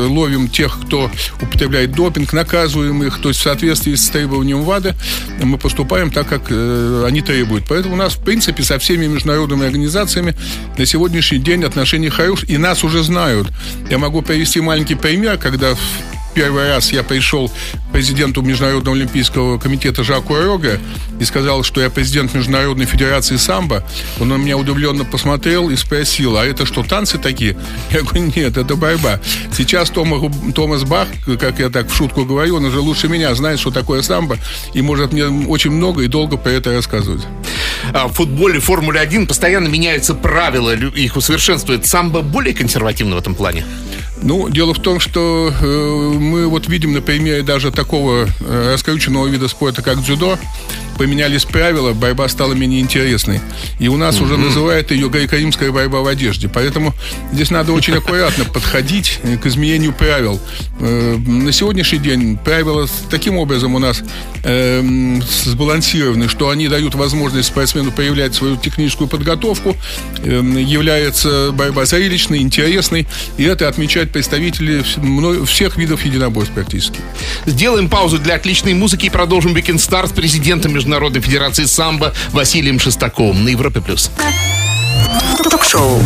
ловим 0.08 0.48
тех, 0.48 0.80
кто 0.86 1.10
употребляет 1.42 1.94
допинг, 1.94 2.34
наказываем 2.34 3.02
их, 3.04 3.20
то 3.20 3.30
есть 3.30 3.40
в 3.40 3.44
соответствии 3.44 3.96
с 3.96 4.10
требованием 4.10 4.62
ВАДы 4.62 4.96
мы 5.42 5.58
поступаем 5.58 6.12
так, 6.12 6.28
как 6.28 6.52
они 6.52 7.22
требуют 7.22 7.47
будет. 7.48 7.66
Поэтому 7.68 7.96
у 7.96 7.98
нас, 7.98 8.14
в 8.14 8.24
принципе, 8.24 8.64
со 8.64 8.78
всеми 8.80 9.08
международными 9.08 9.66
организациями 9.66 10.36
на 10.78 10.86
сегодняшний 10.86 11.40
день 11.40 11.64
отношения 11.64 12.10
хорошие, 12.10 12.54
и 12.54 12.58
нас 12.58 12.84
уже 12.84 13.04
знают. 13.04 13.48
Я 13.90 13.98
могу 13.98 14.22
привести 14.22 14.62
маленький 14.62 14.96
пример, 14.96 15.38
когда 15.38 15.76
первый 16.38 16.70
раз 16.70 16.94
я 16.94 17.02
пришел 17.02 17.50
к 17.50 17.92
президенту 17.92 18.44
Международного 18.44 18.96
олимпийского 18.96 19.58
комитета 19.58 20.04
Жаку 20.04 20.36
Рога 20.36 20.78
и 21.20 21.26
сказал, 21.26 21.64
что 21.64 21.82
я 21.82 21.90
президент 21.90 22.36
Международной 22.36 22.86
федерации 22.86 23.38
самбо, 23.38 23.84
он 24.20 24.30
на 24.30 24.36
меня 24.36 24.56
удивленно 24.56 25.04
посмотрел 25.04 25.72
и 25.72 25.76
спросил, 25.76 26.38
а 26.38 26.46
это 26.46 26.68
что, 26.68 26.84
танцы 26.84 27.18
такие? 27.18 27.58
Я 27.92 28.02
говорю, 28.02 28.32
нет, 28.36 28.56
это 28.56 28.76
борьба. 28.76 29.20
Сейчас 29.52 29.90
Тома, 29.90 30.32
Томас 30.54 30.84
Бах, 30.84 31.08
как 31.40 31.58
я 31.58 31.70
так 31.70 31.90
в 31.90 31.96
шутку 31.96 32.24
говорю, 32.24 32.58
он 32.58 32.66
уже 32.66 32.82
лучше 32.82 33.08
меня 33.08 33.34
знает, 33.34 33.60
что 33.60 33.72
такое 33.72 34.04
самбо, 34.04 34.38
и 34.76 34.84
может 34.84 35.14
мне 35.14 35.26
очень 35.26 35.72
много 35.72 36.04
и 36.04 36.08
долго 36.08 36.38
про 36.38 36.52
это 36.52 36.72
рассказывать. 36.72 37.24
А 37.94 38.08
в 38.08 38.14
футболе 38.14 38.60
Формулы 38.60 39.00
1 39.00 39.26
постоянно 39.26 39.70
меняются 39.70 40.14
правила, 40.14 40.76
их 40.76 41.18
усовершенствует. 41.18 41.88
Самбо 41.88 42.22
более 42.22 42.54
консервативно 42.54 43.16
в 43.16 43.20
этом 43.20 43.34
плане? 43.34 43.66
Ну, 44.22 44.50
дело 44.50 44.74
в 44.74 44.80
том, 44.80 45.00
что 45.00 45.52
э, 45.52 45.66
мы 45.66 46.48
вот 46.48 46.68
видим 46.68 46.94
на 46.94 47.02
примере 47.02 47.44
даже 47.44 47.72
такого 47.72 48.28
э, 48.40 48.72
раскрученного 48.74 49.28
вида 49.28 49.48
спорта, 49.48 49.82
как 49.82 50.02
дзюдо, 50.02 50.38
поменялись 50.98 51.46
правила, 51.46 51.94
борьба 51.94 52.28
стала 52.28 52.54
менее 52.54 52.82
интересной. 52.82 53.42
И 53.80 53.88
у 53.88 53.98
нас 53.98 54.16
mm-hmm. 54.16 54.24
уже 54.24 54.38
называют 54.38 54.92
ее 54.92 55.10
греко-римская 55.10 55.72
борьба 55.72 56.00
в 56.00 56.08
одежде. 56.08 56.50
Поэтому 56.50 56.94
здесь 57.32 57.52
надо 57.52 57.74
очень 57.74 57.94
аккуратно 57.98 58.46
подходить 58.46 59.20
к 59.42 59.46
изменению 59.46 59.94
правил. 59.94 60.40
Э, 60.80 61.18
на 61.18 61.52
сегодняшний 61.52 62.00
день 62.00 62.38
правила 62.38 62.88
таким 63.10 63.38
образом 63.38 63.76
у 63.76 63.80
нас 63.80 64.02
э, 64.44 64.82
сбалансированы, 65.46 66.28
что 66.28 66.50
они 66.50 66.68
дают 66.68 66.96
возможность 66.96 67.50
спортсмену 67.50 67.92
проявлять 67.92 68.36
свою 68.36 68.58
техническую 68.58 69.08
подготовку, 69.08 69.76
э, 70.20 70.42
является 70.58 71.52
борьба 71.52 71.86
зрелищной, 71.86 72.40
интересной, 72.40 73.08
и 73.38 73.44
это 73.44 73.68
отмечают 73.68 74.12
представители 74.12 74.84
всех 75.46 75.78
видов 75.78 76.06
единоборств 76.06 76.54
практически. 76.54 77.00
Сделаем 77.46 77.90
паузу 77.90 78.20
для 78.20 78.36
отличной 78.36 78.74
музыки 78.74 79.08
и 79.08 79.10
продолжим 79.10 79.56
Weekend 79.56 79.78
Star 79.78 80.08
с 80.08 80.12
президентом 80.12 80.76
Международной 80.88 81.20
Федерации 81.20 81.66
самбо 81.66 82.14
Василием 82.30 82.80
Шестаковым 82.80 83.44
на 83.44 83.50
Европе+. 83.50 83.82
плюс. 83.82 84.10
Ток-шоу 85.52 86.02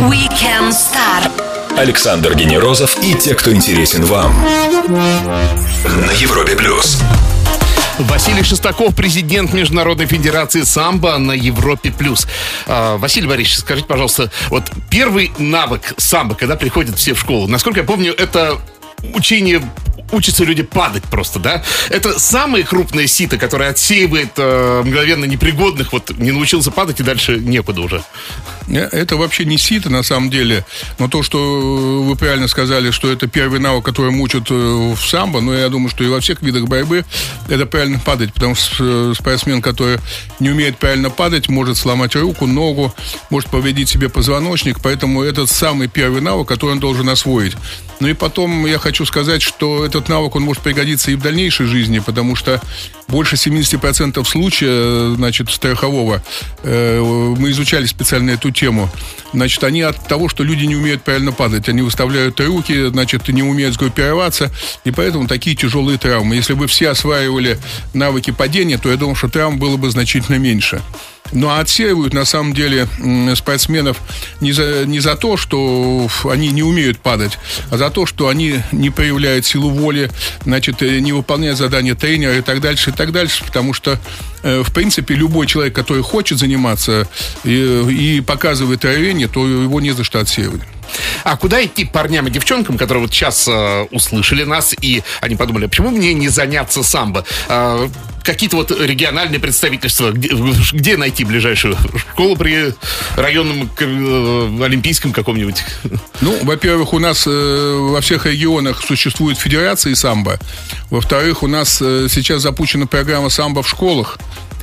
Weekend 0.00 0.70
Star. 0.70 1.30
Александр 1.76 2.34
Генерозов 2.34 2.96
и 3.02 3.12
те, 3.12 3.34
кто 3.34 3.52
интересен 3.52 4.06
вам. 4.06 4.34
На 5.84 6.12
Европе+. 6.12 6.56
плюс. 6.56 6.98
Василий 7.98 8.42
Шестаков, 8.42 8.96
президент 8.96 9.52
Международной 9.52 10.06
Федерации 10.06 10.62
самбо 10.62 11.18
на 11.18 11.32
Европе+. 11.32 11.90
плюс. 11.90 12.26
А, 12.66 12.96
Василий 12.96 13.28
Борисович, 13.28 13.58
скажите, 13.58 13.86
пожалуйста, 13.86 14.30
вот 14.48 14.64
первый 14.88 15.30
навык 15.36 15.92
самбо, 15.98 16.34
когда 16.34 16.56
приходят 16.56 16.96
все 16.98 17.12
в 17.12 17.20
школу, 17.20 17.46
насколько 17.48 17.80
я 17.80 17.86
помню, 17.86 18.14
это 18.16 18.56
учение 19.12 19.60
учатся 20.12 20.44
люди 20.44 20.62
падать 20.62 21.04
просто, 21.04 21.38
да? 21.38 21.62
Это 21.90 22.18
самые 22.18 22.64
крупные 22.64 23.06
сито, 23.06 23.38
которые 23.38 23.70
отсеивает 23.70 24.32
э, 24.36 24.82
мгновенно 24.84 25.24
непригодных, 25.24 25.92
вот 25.92 26.10
не 26.16 26.32
научился 26.32 26.70
падать 26.70 27.00
и 27.00 27.02
дальше 27.02 27.38
некуда 27.38 27.80
уже. 27.80 28.02
Э, 28.68 28.88
это 28.92 29.16
вообще 29.16 29.44
не 29.44 29.58
сито 29.58 29.90
на 29.90 30.02
самом 30.02 30.30
деле, 30.30 30.64
но 30.98 31.08
то, 31.08 31.22
что 31.22 32.02
вы 32.02 32.16
правильно 32.16 32.48
сказали, 32.48 32.90
что 32.90 33.10
это 33.10 33.26
первый 33.26 33.60
навык, 33.60 33.84
который 33.84 34.10
мучат 34.10 34.50
э, 34.50 34.54
в 34.54 34.98
самбо, 34.98 35.40
но 35.40 35.54
я 35.54 35.68
думаю, 35.68 35.88
что 35.88 36.04
и 36.04 36.08
во 36.08 36.20
всех 36.20 36.42
видах 36.42 36.64
борьбы 36.64 37.04
это 37.48 37.66
правильно 37.66 37.98
падать, 37.98 38.32
потому 38.32 38.54
что 38.54 39.10
э, 39.10 39.14
спортсмен, 39.14 39.62
который 39.62 39.98
не 40.40 40.50
умеет 40.50 40.78
правильно 40.78 41.10
падать, 41.10 41.48
может 41.48 41.76
сломать 41.76 42.14
руку, 42.16 42.46
ногу, 42.46 42.94
может 43.30 43.50
повредить 43.50 43.88
себе 43.88 44.08
позвоночник, 44.08 44.80
поэтому 44.82 45.22
это 45.22 45.46
самый 45.46 45.88
первый 45.88 46.20
навык, 46.20 46.48
который 46.48 46.72
он 46.72 46.80
должен 46.80 47.08
освоить. 47.08 47.56
Ну 48.00 48.08
и 48.08 48.14
потом 48.14 48.66
я 48.66 48.78
хочу 48.78 49.06
сказать, 49.06 49.42
что 49.42 49.84
этот 49.84 50.08
навык, 50.08 50.34
он 50.36 50.42
может 50.42 50.62
пригодиться 50.62 51.10
и 51.10 51.14
в 51.14 51.22
дальнейшей 51.22 51.66
жизни, 51.66 51.98
потому 51.98 52.36
что 52.36 52.60
больше 53.08 53.36
70% 53.36 54.22
случая, 54.24 55.14
значит, 55.14 55.50
страхового, 55.50 56.22
э, 56.62 57.00
мы 57.00 57.50
изучали 57.50 57.86
специально 57.86 58.32
эту 58.32 58.50
тему, 58.50 58.90
значит, 59.32 59.62
они 59.64 59.82
от 59.82 60.06
того, 60.08 60.28
что 60.28 60.44
люди 60.44 60.64
не 60.64 60.76
умеют 60.76 61.02
правильно 61.02 61.32
падать, 61.32 61.68
они 61.68 61.82
выставляют 61.82 62.38
руки, 62.40 62.88
значит, 62.88 63.28
не 63.28 63.42
умеют 63.42 63.74
сгруппироваться, 63.74 64.50
и 64.84 64.90
поэтому 64.90 65.26
такие 65.26 65.56
тяжелые 65.56 65.98
травмы. 65.98 66.36
Если 66.36 66.54
бы 66.54 66.66
все 66.66 66.90
осваивали 66.90 67.58
навыки 67.94 68.30
падения, 68.30 68.78
то 68.78 68.90
я 68.90 68.96
думаю, 68.96 69.14
что 69.14 69.28
травм 69.28 69.58
было 69.58 69.76
бы 69.76 69.90
значительно 69.90 70.36
меньше. 70.36 70.82
Но 71.32 71.58
отсеивают, 71.58 72.14
на 72.14 72.24
самом 72.24 72.54
деле, 72.54 72.88
спортсменов 73.34 74.00
не 74.40 74.52
за, 74.52 74.84
не 74.86 75.00
за 75.00 75.16
то, 75.16 75.36
что 75.36 76.08
они 76.24 76.50
не 76.50 76.62
умеют 76.62 76.98
падать, 76.98 77.38
а 77.70 77.76
за 77.76 77.90
то, 77.90 78.06
что 78.06 78.28
они 78.28 78.60
не 78.72 78.90
проявляют 78.90 79.44
силу 79.44 79.70
воли, 79.70 80.10
значит, 80.44 80.82
э, 80.82 81.00
не 81.00 81.12
выполняют 81.12 81.58
задания 81.58 81.94
тренера 81.94 82.36
и 82.36 82.42
так 82.42 82.60
дальше, 82.60 82.90
и 82.90 82.92
так 82.92 83.12
дальше, 83.12 83.44
потому 83.44 83.72
что, 83.72 83.98
э, 84.42 84.62
в 84.62 84.72
принципе, 84.72 85.14
любой 85.14 85.46
человек, 85.46 85.74
который 85.74 86.02
хочет 86.02 86.38
заниматься 86.38 87.08
и, 87.44 88.16
и 88.16 88.20
показывает 88.20 88.84
рвение, 88.84 89.28
то 89.28 89.46
его 89.46 89.80
не 89.80 89.92
за 89.92 90.04
что 90.04 90.20
отсеивать. 90.20 90.62
А 91.24 91.36
куда 91.36 91.64
идти 91.64 91.84
парням 91.84 92.26
и 92.26 92.30
девчонкам, 92.30 92.78
которые 92.78 93.02
вот 93.02 93.12
сейчас 93.12 93.46
э, 93.48 93.86
услышали 93.90 94.44
нас, 94.44 94.74
и 94.80 95.02
они 95.20 95.36
подумали, 95.36 95.66
«А 95.66 95.68
почему 95.68 95.90
мне 95.90 96.14
не 96.14 96.28
заняться 96.28 96.82
самбо? 96.82 97.24
Э, 97.48 97.88
какие-то 98.26 98.56
вот 98.56 98.72
региональные 98.72 99.38
представительства, 99.38 100.10
где, 100.10 100.30
где 100.72 100.96
найти 100.96 101.24
ближайшую 101.24 101.76
школу 101.96 102.36
при 102.36 102.74
районном 103.16 103.70
э, 103.78 104.64
олимпийском 104.64 105.12
каком-нибудь? 105.12 105.62
Ну, 106.20 106.36
во-первых, 106.42 106.92
у 106.92 106.98
нас 106.98 107.24
э, 107.26 107.78
во 107.78 108.00
всех 108.00 108.26
регионах 108.26 108.82
существует 108.82 109.38
федерации 109.38 109.94
самбо. 109.94 110.38
Во-вторых, 110.90 111.42
у 111.42 111.46
нас 111.46 111.78
э, 111.80 112.08
сейчас 112.10 112.42
запущена 112.42 112.86
программа 112.86 113.28
самбо 113.28 113.62
в 113.62 113.68
школах. 113.68 114.18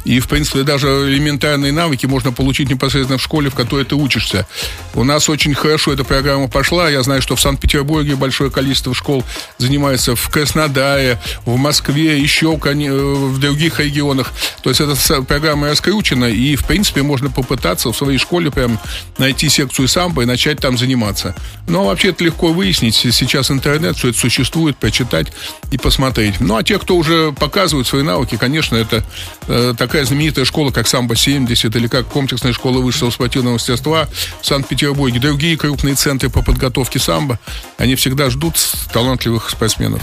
И, 0.05 0.19
в 0.19 0.27
принципе, 0.27 0.63
даже 0.63 0.87
элементарные 0.87 1.71
навыки 1.71 2.05
можно 2.05 2.31
получить 2.31 2.69
непосредственно 2.69 3.17
в 3.17 3.21
школе, 3.21 3.49
в 3.49 3.55
которой 3.55 3.85
ты 3.85 3.95
учишься. 3.95 4.47
У 4.93 5.03
нас 5.03 5.29
очень 5.29 5.53
хорошо 5.53 5.93
эта 5.93 6.03
программа 6.03 6.47
пошла. 6.47 6.89
Я 6.89 7.03
знаю, 7.03 7.21
что 7.21 7.35
в 7.35 7.41
Санкт-Петербурге 7.41 8.15
большое 8.15 8.51
количество 8.51 8.93
школ 8.93 9.23
занимается 9.57 10.15
в 10.15 10.29
Краснодаре, 10.29 11.19
в 11.45 11.55
Москве, 11.57 12.19
еще 12.19 12.55
в 12.57 13.39
других 13.39 13.79
регионах. 13.79 14.33
То 14.61 14.69
есть 14.69 14.81
эта 14.81 15.23
программа 15.23 15.69
раскручена, 15.69 16.25
и, 16.25 16.55
в 16.55 16.65
принципе, 16.65 17.01
можно 17.01 17.29
попытаться 17.29 17.91
в 17.91 17.97
своей 17.97 18.17
школе 18.17 18.51
прям 18.51 18.79
найти 19.17 19.49
секцию 19.49 19.87
самбо 19.87 20.23
и 20.23 20.25
начать 20.25 20.59
там 20.59 20.77
заниматься. 20.77 21.35
Но 21.67 21.85
вообще 21.85 22.09
это 22.09 22.23
легко 22.23 22.51
выяснить. 22.51 22.95
Сейчас 22.95 23.51
интернет, 23.51 23.97
все 23.97 24.09
это 24.09 24.17
существует, 24.17 24.77
прочитать 24.77 25.27
и 25.71 25.77
посмотреть. 25.77 26.39
Ну, 26.39 26.55
а 26.55 26.63
те, 26.63 26.77
кто 26.77 26.95
уже 26.97 27.31
показывают 27.31 27.87
свои 27.87 28.03
навыки, 28.03 28.37
конечно, 28.37 28.75
это 28.75 29.03
э, 29.47 29.73
так 29.77 29.92
такая 29.93 30.06
знаменитая 30.08 30.43
школа, 30.43 30.71
как 30.71 30.88
Самбо-70 30.88 31.77
или 31.77 31.86
как 31.86 32.08
комплексная 32.08 32.51
школа 32.51 32.79
высшего 32.79 33.12
спортивного 33.12 33.53
мастерства 33.53 34.08
в 34.41 34.45
Санкт-Петербурге, 34.47 35.19
другие 35.19 35.56
крупные 35.56 35.93
центры 35.93 36.32
по 36.32 36.41
подготовке 36.41 36.97
самбо, 36.97 37.38
они 37.77 37.93
всегда 37.93 38.32
ждут 38.32 38.56
талантливых 38.91 39.51
спортсменов. 39.51 40.01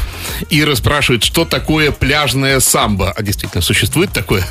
Ира 0.48 0.76
спрашивает, 0.76 1.24
что 1.24 1.44
такое 1.44 1.90
пляжное 1.90 2.61
самбо? 2.61 3.11
А 3.11 3.20
действительно, 3.24 3.62
существует 3.62 4.12
такое? 4.12 4.46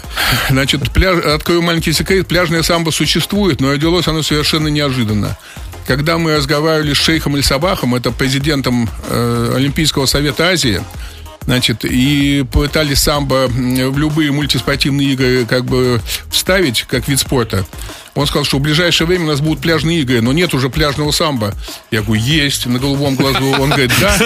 Значит, 0.49 0.91
пляж... 0.91 1.23
открою 1.23 1.61
маленький 1.61 1.93
секрет, 1.93 2.27
пляжное 2.27 2.61
самбо 2.61 2.91
существует, 2.91 3.61
но 3.61 3.71
родилось 3.71 4.09
оно 4.09 4.23
совершенно 4.23 4.67
неожиданно. 4.67 5.37
Когда 5.87 6.17
мы 6.17 6.35
разговаривали 6.35 6.93
с 6.93 6.97
шейхом 6.97 7.37
Эльсабахом, 7.37 7.95
это 7.95 8.11
президентом 8.11 8.89
э, 9.07 9.53
Олимпийского 9.55 10.05
совета 10.05 10.49
Азии, 10.49 10.81
Значит, 11.49 11.83
и 11.83 12.45
пытались 12.53 12.99
самбо 12.99 13.47
в 13.47 13.97
любые 13.97 14.31
мультиспортивные 14.31 15.13
игры 15.13 15.47
как 15.47 15.65
бы 15.65 15.99
вставить 16.29 16.83
как 16.83 17.07
вид 17.07 17.19
спорта. 17.19 17.65
Он 18.15 18.25
сказал, 18.27 18.43
что 18.43 18.57
в 18.57 18.61
ближайшее 18.61 19.07
время 19.07 19.25
у 19.25 19.27
нас 19.27 19.41
будут 19.41 19.61
пляжные 19.61 20.01
игры, 20.01 20.21
но 20.21 20.31
нет 20.31 20.53
уже 20.53 20.69
пляжного 20.69 21.11
самбо. 21.11 21.53
Я 21.91 22.01
говорю, 22.01 22.21
есть, 22.21 22.65
на 22.65 22.79
голубом 22.79 23.15
глазу. 23.15 23.45
Он 23.59 23.69
говорит, 23.69 23.91
да. 23.99 24.17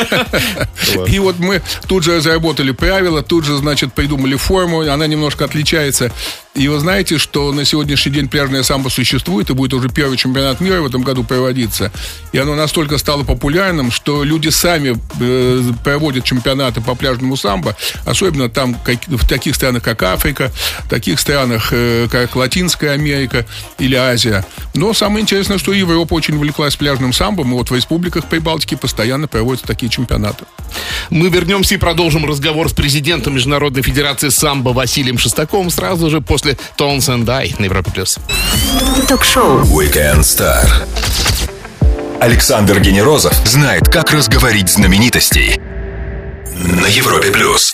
И 1.07 1.19
вот 1.19 1.39
мы 1.39 1.61
тут 1.87 2.03
же 2.03 2.17
разработали 2.17 2.71
правила, 2.71 3.21
тут 3.21 3.45
же, 3.45 3.57
значит, 3.57 3.93
придумали 3.93 4.35
форму, 4.35 4.81
она 4.81 5.07
немножко 5.07 5.45
отличается. 5.45 6.11
И 6.53 6.67
вы 6.67 6.79
знаете, 6.79 7.17
что 7.17 7.51
на 7.51 7.65
сегодняшний 7.65 8.11
день 8.11 8.27
пляжное 8.27 8.61
самбо 8.61 8.89
существует, 8.89 9.49
и 9.49 9.53
будет 9.53 9.73
уже 9.73 9.89
первый 9.89 10.17
чемпионат 10.17 10.59
мира 10.59 10.81
в 10.81 10.85
этом 10.85 11.01
году 11.01 11.23
проводиться. 11.23 11.91
И 12.31 12.37
оно 12.37 12.53
настолько 12.53 12.99
стало 12.99 13.23
популярным, 13.23 13.89
что 13.89 14.23
люди 14.23 14.49
сами 14.49 14.95
э, 15.19 15.71
проводят 15.83 16.25
чемпионаты 16.25 16.79
по 16.79 16.93
пляжному 16.93 17.37
самбо, 17.37 17.75
особенно 18.05 18.49
там 18.49 18.75
как, 18.75 18.99
в 19.07 19.27
таких 19.27 19.55
странах, 19.55 19.81
как 19.81 20.03
Африка, 20.03 20.51
в 20.85 20.89
таких 20.89 21.19
странах, 21.19 21.69
э, 21.71 22.07
как 22.11 22.35
Латинская 22.35 22.91
Америка 22.91 23.47
или 23.79 23.95
Азия. 23.95 24.45
Но 24.73 24.93
самое 24.93 25.21
интересное, 25.21 25.57
что 25.57 25.73
Европа 25.73 26.13
очень 26.13 26.35
увлеклась 26.35 26.75
пляжным 26.75 27.13
самбом, 27.13 27.51
и 27.51 27.53
вот 27.53 27.69
в 27.69 27.75
республиках 27.75 28.25
Прибалтики 28.25 28.75
постоянно 28.75 29.27
проводятся 29.27 29.67
такие 29.67 29.89
чемпионаты. 29.89 30.45
Мы 31.09 31.29
вернемся 31.29 31.75
и 31.75 31.77
продолжим 31.77 32.25
разговор 32.25 32.69
с 32.69 32.73
президентом 32.73 33.35
Международной 33.35 33.83
Федерации 33.83 34.29
самбо 34.29 34.69
Василием 34.69 35.17
Шестаковым 35.17 35.69
сразу 35.69 36.09
же 36.09 36.21
после 36.21 36.57
Tones 36.77 37.09
and 37.09 37.29
I 37.29 37.53
на 37.59 37.65
Европе+. 37.65 37.91
плюс. 37.91 38.17
Ток-шоу 39.07 39.61
Weekend 39.61 40.21
Star. 40.21 40.67
Александр 42.19 42.79
Генерозов 42.79 43.33
знает, 43.45 43.89
как 43.89 44.11
разговорить 44.11 44.69
знаменитостей 44.69 45.59
на 46.55 46.87
Европе+. 46.87 47.31
плюс. 47.31 47.73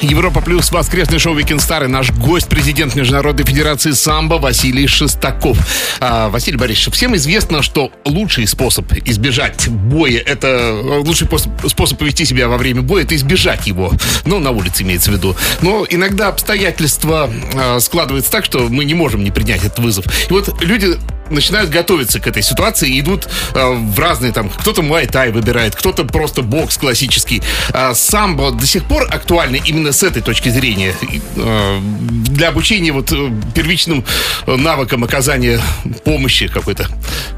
Европа 0.00 0.40
плюс 0.40 0.70
воскресный 0.70 1.18
шоу 1.18 1.36
Weekend 1.36 1.58
Star 1.58 1.84
и 1.84 1.88
наш 1.88 2.12
гость, 2.12 2.48
президент 2.48 2.94
Международной 2.94 3.44
Федерации 3.44 3.90
самбо 3.90 4.34
Василий 4.34 4.86
Шестаков. 4.86 5.58
А, 6.00 6.28
Василий 6.28 6.56
Борисович, 6.56 6.94
всем 6.94 7.16
известно, 7.16 7.62
что 7.62 7.90
лучший 8.04 8.46
способ 8.46 8.92
избежать 9.04 9.68
боя, 9.68 10.22
это 10.24 10.80
лучший 11.04 11.26
способ, 11.26 11.52
способ 11.68 11.98
повести 11.98 12.24
себя 12.24 12.48
во 12.48 12.58
время 12.58 12.82
боя, 12.82 13.02
это 13.02 13.16
избежать 13.16 13.66
его. 13.66 13.92
Ну, 14.24 14.38
на 14.38 14.52
улице 14.52 14.84
имеется 14.84 15.10
в 15.10 15.14
виду. 15.14 15.36
Но 15.62 15.84
иногда 15.90 16.28
обстоятельства 16.28 17.28
а, 17.54 17.80
складываются 17.80 18.30
так, 18.30 18.44
что 18.44 18.68
мы 18.68 18.84
не 18.84 18.94
можем 18.94 19.24
не 19.24 19.32
принять 19.32 19.64
этот 19.64 19.80
вызов. 19.80 20.04
И 20.30 20.32
вот 20.32 20.62
люди 20.62 20.96
начинают 21.30 21.70
готовиться 21.70 22.20
к 22.20 22.26
этой 22.26 22.42
ситуации 22.42 22.98
идут 23.00 23.28
э, 23.54 23.70
в 23.70 23.98
разные 23.98 24.32
там, 24.32 24.48
кто-то 24.50 24.82
муай-тай 24.82 25.30
выбирает, 25.30 25.74
кто-то 25.74 26.04
просто 26.04 26.42
бокс 26.42 26.76
классический. 26.76 27.42
А 27.72 27.94
самбо 27.94 28.50
до 28.50 28.66
сих 28.66 28.84
пор 28.84 29.06
актуально 29.10 29.56
именно 29.56 29.92
с 29.92 30.02
этой 30.02 30.22
точки 30.22 30.48
зрения 30.48 30.94
э, 31.36 31.80
для 32.28 32.48
обучения 32.48 32.92
вот 32.92 33.12
э, 33.12 33.30
первичным 33.54 34.04
навыкам 34.46 35.04
оказания 35.04 35.60
помощи 36.04 36.48
какой-то. 36.48 36.88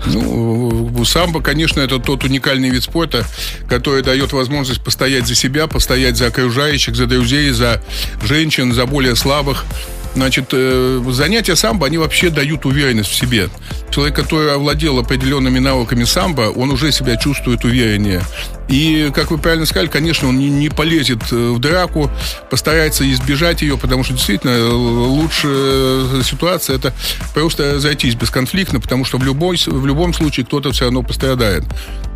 Ну, 0.07 1.05
самбо, 1.05 1.40
конечно, 1.40 1.81
это 1.81 1.98
тот 1.98 2.24
уникальный 2.24 2.70
вид 2.70 2.83
спорта, 2.83 3.24
который 3.68 4.03
дает 4.03 4.33
возможность 4.33 4.83
постоять 4.83 5.26
за 5.26 5.35
себя, 5.35 5.66
постоять 5.66 6.16
за 6.16 6.26
окружающих, 6.26 6.96
за 6.96 7.07
друзей, 7.07 7.50
за 7.50 7.83
женщин, 8.22 8.72
за 8.72 8.87
более 8.87 9.16
слабых. 9.16 9.64
Значит, 10.14 10.48
э, 10.52 11.02
занятия 11.10 11.56
самбо, 11.56 11.86
они 11.86 11.98
вообще 11.98 12.30
дают 12.30 12.66
уверенность 12.66 13.10
в 13.10 13.14
себе. 13.14 13.48
Человек, 13.90 14.16
который 14.16 14.54
овладел 14.54 14.98
определенными 14.98 15.58
навыками 15.58 16.04
самбо, 16.04 16.52
он 16.54 16.70
уже 16.70 16.92
себя 16.92 17.16
чувствует 17.16 17.64
увереннее. 17.64 18.22
И, 18.70 19.11
как 19.12 19.33
вы 19.33 19.38
правильно 19.38 19.66
сказали, 19.66 19.88
конечно, 19.88 20.28
он 20.28 20.38
не, 20.38 20.48
не 20.48 20.68
полезет 20.68 21.20
э, 21.33 21.50
в 21.50 21.59
драку, 21.59 22.09
постарается 22.50 23.11
избежать 23.11 23.62
ее, 23.62 23.76
потому 23.76 24.04
что 24.04 24.14
действительно 24.14 24.52
э, 24.52 24.68
лучшая 24.68 26.22
ситуация 26.22 26.76
это 26.76 26.94
просто 27.35 27.74
разойтись 27.74 28.14
бесконфликтно, 28.14 28.80
потому 28.80 29.04
что 29.04 29.18
в, 29.18 29.24
любой, 29.24 29.56
в 29.66 29.87
любом 29.87 30.14
случае 30.14 30.46
кто-то 30.46 30.70
все 30.70 30.85
равно 30.85 31.02
пострадает. 31.02 31.64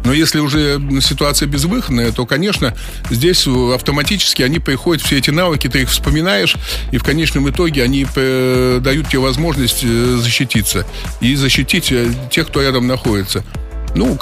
Но 0.04 0.12
если 0.12 0.38
уже 0.38 0.80
ситуация 1.00 1.48
безвыходная, 1.48 2.12
то, 2.12 2.24
конечно, 2.24 2.76
здесь 3.10 3.48
автоматически 3.48 4.42
они 4.42 4.60
приходят, 4.60 5.02
все 5.02 5.18
эти 5.18 5.30
навыки, 5.30 5.68
ты 5.68 5.82
их 5.82 5.90
вспоминаешь, 5.90 6.56
и 6.92 6.98
в 6.98 7.02
конечном 7.02 7.50
итоге 7.50 7.82
они 7.82 8.06
э, 8.14 8.78
дают 8.80 9.08
тебе 9.08 9.18
возможность 9.18 9.82
защититься 9.82 10.86
и 11.20 11.34
защитить 11.34 11.92
тех, 12.30 12.46
кто 12.46 12.62
рядом 12.62 12.86
находится. 12.86 13.42
Ну, 13.94 14.16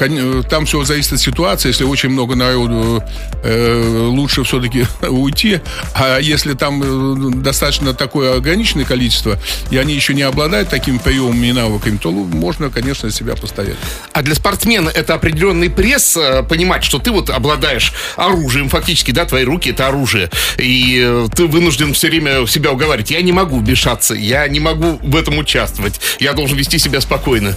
там 0.48 0.66
все 0.66 0.84
зависит 0.84 1.14
от 1.14 1.20
ситуации. 1.20 1.68
Если 1.68 1.84
очень 1.84 2.10
много 2.10 2.34
народу, 2.34 3.02
э, 3.42 4.06
лучше 4.08 4.44
все-таки 4.44 4.86
уйти. 5.08 5.60
А 5.94 6.18
если 6.18 6.52
там 6.54 6.82
э, 6.82 7.34
достаточно 7.36 7.94
такое 7.94 8.36
ограниченное 8.36 8.84
количество, 8.84 9.38
и 9.70 9.76
они 9.78 9.94
еще 9.94 10.14
не 10.14 10.22
обладают 10.22 10.68
такими 10.68 10.98
приемами 10.98 11.48
и 11.48 11.52
навыками, 11.52 11.96
то 11.96 12.10
можно, 12.10 12.70
конечно, 12.70 13.10
себя 13.10 13.34
постоять. 13.34 13.76
А 14.12 14.22
для 14.22 14.34
спортсмена 14.34 14.90
это 14.90 15.14
определенный 15.14 15.70
пресс, 15.70 16.16
э, 16.16 16.42
понимать, 16.42 16.84
что 16.84 16.98
ты 16.98 17.10
вот 17.10 17.30
обладаешь 17.30 17.92
оружием, 18.16 18.68
фактически, 18.68 19.10
да, 19.10 19.24
твои 19.24 19.44
руки 19.44 19.70
это 19.70 19.88
оружие. 19.88 20.30
И 20.58 21.02
э, 21.02 21.28
ты 21.34 21.46
вынужден 21.46 21.94
все 21.94 22.08
время 22.08 22.46
себя 22.46 22.72
уговаривать. 22.72 23.10
Я 23.10 23.22
не 23.22 23.32
могу 23.32 23.58
вмешаться, 23.58 24.14
я 24.14 24.46
не 24.48 24.60
могу 24.60 24.98
в 25.02 25.16
этом 25.16 25.38
участвовать. 25.38 26.00
Я 26.20 26.34
должен 26.34 26.58
вести 26.58 26.78
себя 26.78 27.00
спокойно. 27.00 27.56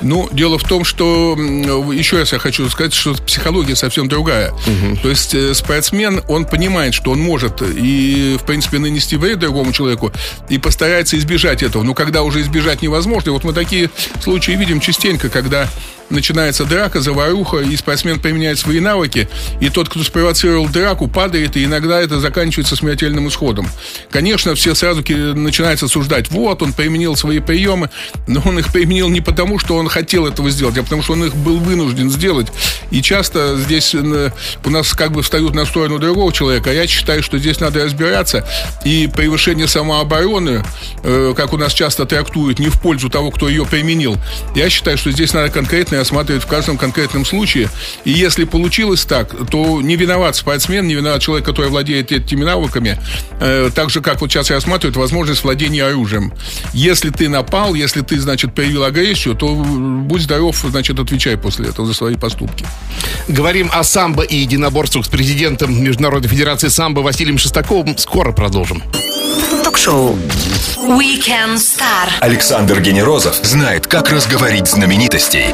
Ну, 0.00 0.28
дело 0.32 0.58
в 0.58 0.64
том, 0.64 0.84
что 0.84 1.36
еще 1.92 2.18
раз 2.18 2.32
я 2.32 2.38
хочу 2.38 2.68
сказать, 2.68 2.92
что 2.92 3.14
психология 3.14 3.76
совсем 3.76 4.08
другая. 4.08 4.52
Угу. 4.52 4.98
То 5.02 5.10
есть 5.10 5.34
э, 5.34 5.54
спортсмен, 5.54 6.22
он 6.28 6.44
понимает, 6.44 6.94
что 6.94 7.12
он 7.12 7.20
может 7.20 7.62
и, 7.62 8.36
в 8.40 8.44
принципе, 8.44 8.78
нанести 8.78 9.16
вред 9.16 9.38
другому 9.38 9.72
человеку 9.72 10.12
и 10.48 10.58
постарается 10.58 11.16
избежать 11.18 11.62
этого. 11.62 11.82
Но 11.82 11.94
когда 11.94 12.22
уже 12.22 12.40
избежать 12.42 12.82
невозможно, 12.82 13.32
вот 13.32 13.44
мы 13.44 13.52
такие 13.52 13.90
случаи 14.20 14.52
видим 14.52 14.80
частенько, 14.80 15.28
когда 15.28 15.68
начинается 16.10 16.64
драка, 16.64 17.00
заваруха, 17.00 17.58
и 17.58 17.76
спортсмен 17.76 18.20
применяет 18.20 18.58
свои 18.58 18.80
навыки, 18.80 19.28
и 19.60 19.70
тот, 19.70 19.88
кто 19.88 20.02
спровоцировал 20.02 20.68
драку, 20.68 21.08
падает, 21.08 21.56
и 21.56 21.64
иногда 21.64 22.00
это 22.00 22.20
заканчивается 22.20 22.76
смертельным 22.76 23.28
исходом. 23.28 23.68
Конечно, 24.10 24.54
все 24.54 24.74
сразу 24.74 25.02
начинают 25.34 25.82
осуждать, 25.82 26.30
вот, 26.30 26.62
он 26.62 26.72
применил 26.72 27.16
свои 27.16 27.40
приемы, 27.40 27.90
но 28.26 28.42
он 28.44 28.58
их 28.58 28.72
применил 28.72 29.08
не 29.08 29.20
потому, 29.20 29.58
что 29.58 29.76
он 29.76 29.88
хотел 29.88 30.26
этого 30.26 30.50
сделать, 30.50 30.78
а 30.78 30.82
потому, 30.82 31.02
что 31.02 31.14
он 31.14 31.24
их 31.24 31.34
был 31.34 31.58
вынужден 31.58 32.10
сделать. 32.10 32.48
И 32.90 33.02
часто 33.02 33.56
здесь 33.56 33.94
э, 33.94 34.30
у 34.64 34.70
нас 34.70 34.92
как 34.92 35.12
бы 35.12 35.22
встают 35.22 35.54
на 35.54 35.64
сторону 35.64 35.98
другого 35.98 36.32
человека, 36.32 36.72
я 36.72 36.86
считаю, 36.86 37.22
что 37.22 37.38
здесь 37.38 37.60
надо 37.60 37.84
разбираться, 37.84 38.46
и 38.84 39.08
превышение 39.14 39.68
самообороны, 39.68 40.64
э, 41.02 41.34
как 41.36 41.52
у 41.52 41.56
нас 41.56 41.72
часто 41.72 42.04
трактуют, 42.04 42.58
не 42.58 42.68
в 42.68 42.80
пользу 42.80 43.08
того, 43.08 43.30
кто 43.30 43.48
ее 43.48 43.64
применил, 43.64 44.16
я 44.54 44.68
считаю, 44.70 44.98
что 44.98 45.10
здесь 45.10 45.32
надо 45.32 45.50
конкретно 45.50 45.93
осматривать 46.00 46.42
в 46.42 46.46
каждом 46.46 46.78
конкретном 46.78 47.24
случае. 47.24 47.68
И 48.04 48.10
если 48.10 48.44
получилось 48.44 49.04
так, 49.04 49.34
то 49.50 49.80
не 49.80 49.96
виноват 49.96 50.36
спортсмен, 50.36 50.86
не 50.86 50.94
виноват 50.94 51.22
человек, 51.22 51.46
который 51.46 51.70
владеет 51.70 52.12
этими 52.12 52.44
навыками. 52.44 52.98
Э, 53.40 53.70
так 53.74 53.90
же, 53.90 54.00
как 54.00 54.20
вот 54.20 54.30
сейчас 54.30 54.50
рассматривают 54.50 54.96
возможность 54.96 55.44
владения 55.44 55.84
оружием. 55.84 56.32
Если 56.72 57.10
ты 57.10 57.28
напал, 57.28 57.74
если 57.74 58.02
ты, 58.02 58.18
значит, 58.18 58.54
проявил 58.54 58.84
агрессию, 58.84 59.34
то 59.34 59.54
будь 59.54 60.22
здоров, 60.22 60.56
значит, 60.56 60.98
отвечай 60.98 61.36
после 61.36 61.68
этого 61.68 61.86
за 61.86 61.94
свои 61.94 62.16
поступки. 62.16 62.66
Говорим 63.28 63.70
о 63.72 63.82
самбо 63.84 64.22
и 64.22 64.36
единоборствах 64.36 65.06
с 65.06 65.08
президентом 65.08 65.82
Международной 65.82 66.28
Федерации 66.28 66.68
самбо 66.68 67.00
Василием 67.00 67.38
Шестаковым. 67.38 67.96
Скоро 67.98 68.32
продолжим. 68.32 68.82
Ток-шоу 69.64 70.16
Weekend 70.76 71.56
Star. 71.56 72.08
Александр 72.20 72.80
Генерозов 72.80 73.36
знает, 73.42 73.86
как 73.86 74.10
разговорить 74.10 74.68
знаменитостей. 74.68 75.46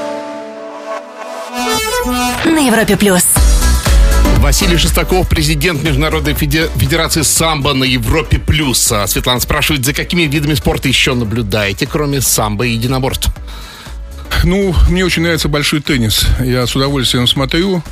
На 2.06 2.60
Европе 2.66 2.96
плюс. 2.96 3.24
Василий 4.38 4.78
Шестаков, 4.78 5.28
президент 5.28 5.82
Международной 5.82 6.32
Федерации 6.32 7.20
самбо 7.20 7.74
на 7.74 7.84
Европе 7.84 8.38
плюс. 8.38 8.90
А 8.90 9.06
Светлана 9.06 9.38
спрашивает, 9.40 9.84
за 9.84 9.92
какими 9.92 10.22
видами 10.22 10.54
спорта 10.54 10.88
еще 10.88 11.12
наблюдаете, 11.12 11.86
кроме 11.86 12.22
самбо 12.22 12.64
и 12.64 12.70
единоборств? 12.70 13.28
Ну, 14.44 14.74
мне 14.88 15.04
очень 15.04 15.22
нравится 15.22 15.48
большой 15.48 15.80
теннис. 15.82 16.26
Я 16.42 16.66
с 16.66 16.74
удовольствием 16.74 17.26
смотрю. 17.26 17.82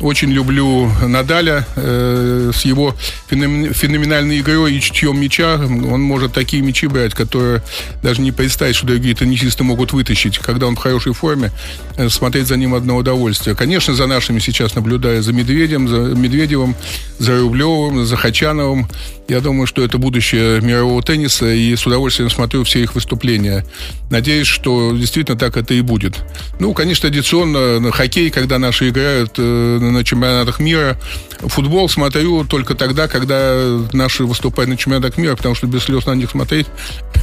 Очень 0.00 0.30
люблю 0.32 0.90
Надаля 1.06 1.66
э, 1.76 2.50
с 2.54 2.64
его 2.64 2.94
феноменальной 3.28 4.40
игрой 4.40 4.74
и 4.74 4.80
чутьем 4.80 5.20
мяча. 5.20 5.54
Он 5.54 6.00
может 6.00 6.32
такие 6.32 6.62
мячи 6.62 6.86
брать, 6.86 7.14
которые 7.14 7.62
даже 8.02 8.20
не 8.20 8.32
представить, 8.32 8.76
что 8.76 8.86
другие 8.86 9.14
теннисисты 9.14 9.62
могут 9.62 9.92
вытащить. 9.92 10.38
Когда 10.38 10.66
он 10.66 10.74
в 10.74 10.78
хорошей 10.78 11.12
форме, 11.12 11.52
э, 11.96 12.08
смотреть 12.08 12.48
за 12.48 12.56
ним 12.56 12.74
одно 12.74 12.96
удовольствие. 12.96 13.54
Конечно, 13.54 13.94
за 13.94 14.06
нашими 14.06 14.40
сейчас 14.40 14.74
наблюдаю 14.74 15.22
за 15.22 15.32
Медведем, 15.32 15.88
за 15.88 15.96
Медведевым, 15.96 16.74
за 17.18 17.38
Рублевым, 17.40 18.04
за 18.04 18.16
Хачановым. 18.16 18.88
Я 19.26 19.40
думаю, 19.40 19.66
что 19.66 19.82
это 19.82 19.96
будущее 19.96 20.60
мирового 20.60 21.02
тенниса, 21.02 21.46
и 21.46 21.74
с 21.74 21.86
удовольствием 21.86 22.28
смотрю 22.28 22.62
все 22.64 22.82
их 22.82 22.94
выступления. 22.94 23.64
Надеюсь, 24.10 24.46
что 24.46 24.92
действительно 24.92 25.38
так 25.38 25.56
это 25.56 25.72
и 25.72 25.80
будет. 25.80 26.22
Ну, 26.60 26.74
конечно, 26.74 27.08
традиционно 27.08 27.80
на 27.80 27.90
хоккей, 27.90 28.30
когда 28.30 28.58
наши 28.58 28.90
играют 28.90 29.32
э, 29.38 29.78
на 29.80 30.04
чемпионатах 30.04 30.60
мира. 30.60 30.98
Футбол 31.40 31.88
смотрю 31.88 32.44
только 32.44 32.74
тогда, 32.74 33.08
когда 33.08 33.80
наши 33.92 34.24
выступают 34.24 34.68
на 34.68 34.76
чемпионатах 34.76 35.16
мира, 35.16 35.36
потому 35.36 35.54
что 35.54 35.66
без 35.66 35.84
слез 35.84 36.04
на 36.04 36.14
них 36.14 36.30
смотреть 36.30 36.66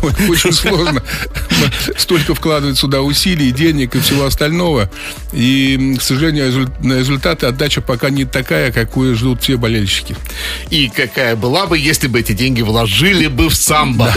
очень 0.29 0.51
сложно. 0.51 1.03
Столько 1.97 2.35
вкладывать 2.35 2.77
сюда 2.77 3.01
усилий, 3.01 3.51
денег 3.51 3.95
и 3.95 3.99
всего 3.99 4.25
остального. 4.25 4.89
И, 5.31 5.95
к 5.99 6.01
сожалению, 6.01 6.71
на 6.81 6.99
результаты 6.99 7.45
отдача 7.45 7.81
пока 7.81 8.09
не 8.09 8.25
такая, 8.25 8.71
какую 8.71 9.15
ждут 9.15 9.43
все 9.43 9.57
болельщики. 9.57 10.15
И 10.69 10.89
какая 10.89 11.35
была 11.35 11.67
бы, 11.67 11.77
если 11.77 12.07
бы 12.07 12.19
эти 12.19 12.31
деньги 12.33 12.61
вложили 12.61 13.27
бы 13.27 13.49
в 13.49 13.55
самбо. 13.55 14.13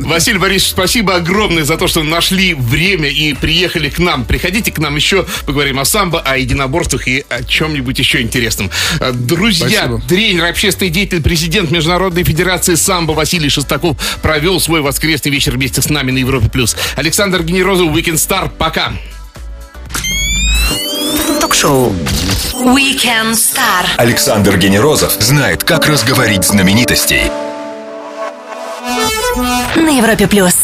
Василий 0.00 0.38
Борисович, 0.38 0.72
спасибо 0.72 1.16
огромное 1.16 1.64
за 1.64 1.76
то, 1.76 1.86
что 1.86 2.02
нашли 2.02 2.54
время 2.54 3.08
и 3.08 3.34
приехали 3.34 3.90
к 3.90 3.98
нам. 3.98 4.24
Приходите 4.24 4.72
к 4.72 4.78
нам 4.78 4.96
еще, 4.96 5.26
поговорим 5.44 5.78
о 5.78 5.84
самбо, 5.84 6.20
о 6.20 6.36
единоборствах 6.36 7.06
и 7.08 7.24
о 7.28 7.42
чем-нибудь 7.42 7.98
еще 7.98 8.22
интересном. 8.22 8.70
Э, 9.00 9.12
друзья, 9.12 9.84
Спасибо. 9.84 10.00
тренер, 10.08 10.44
общественный 10.46 10.90
деятель, 10.90 11.22
президент 11.22 11.70
Международной 11.70 12.24
Федерации 12.24 12.74
самбо 12.74 13.12
Василий 13.12 13.48
Шестаков 13.48 13.96
провел 14.22 14.60
свой 14.60 14.80
воскресный 14.80 15.09
вечер 15.30 15.52
вместе 15.52 15.82
с 15.82 15.88
нами 15.88 16.10
на 16.10 16.18
Европе+. 16.18 16.48
плюс. 16.48 16.76
Александр 16.96 17.42
Генерозов, 17.42 17.88
Weekend 17.88 18.14
Star. 18.14 18.50
Пока. 18.56 18.92
Ток-шоу 21.40 21.92
Weekend 22.54 23.32
Star. 23.32 23.86
Александр 23.96 24.56
Генерозов 24.56 25.12
знает, 25.18 25.64
как 25.64 25.86
разговорить 25.86 26.44
знаменитостей. 26.44 27.30
На 29.76 29.90
Европе+. 29.90 30.26
плюс. 30.26 30.54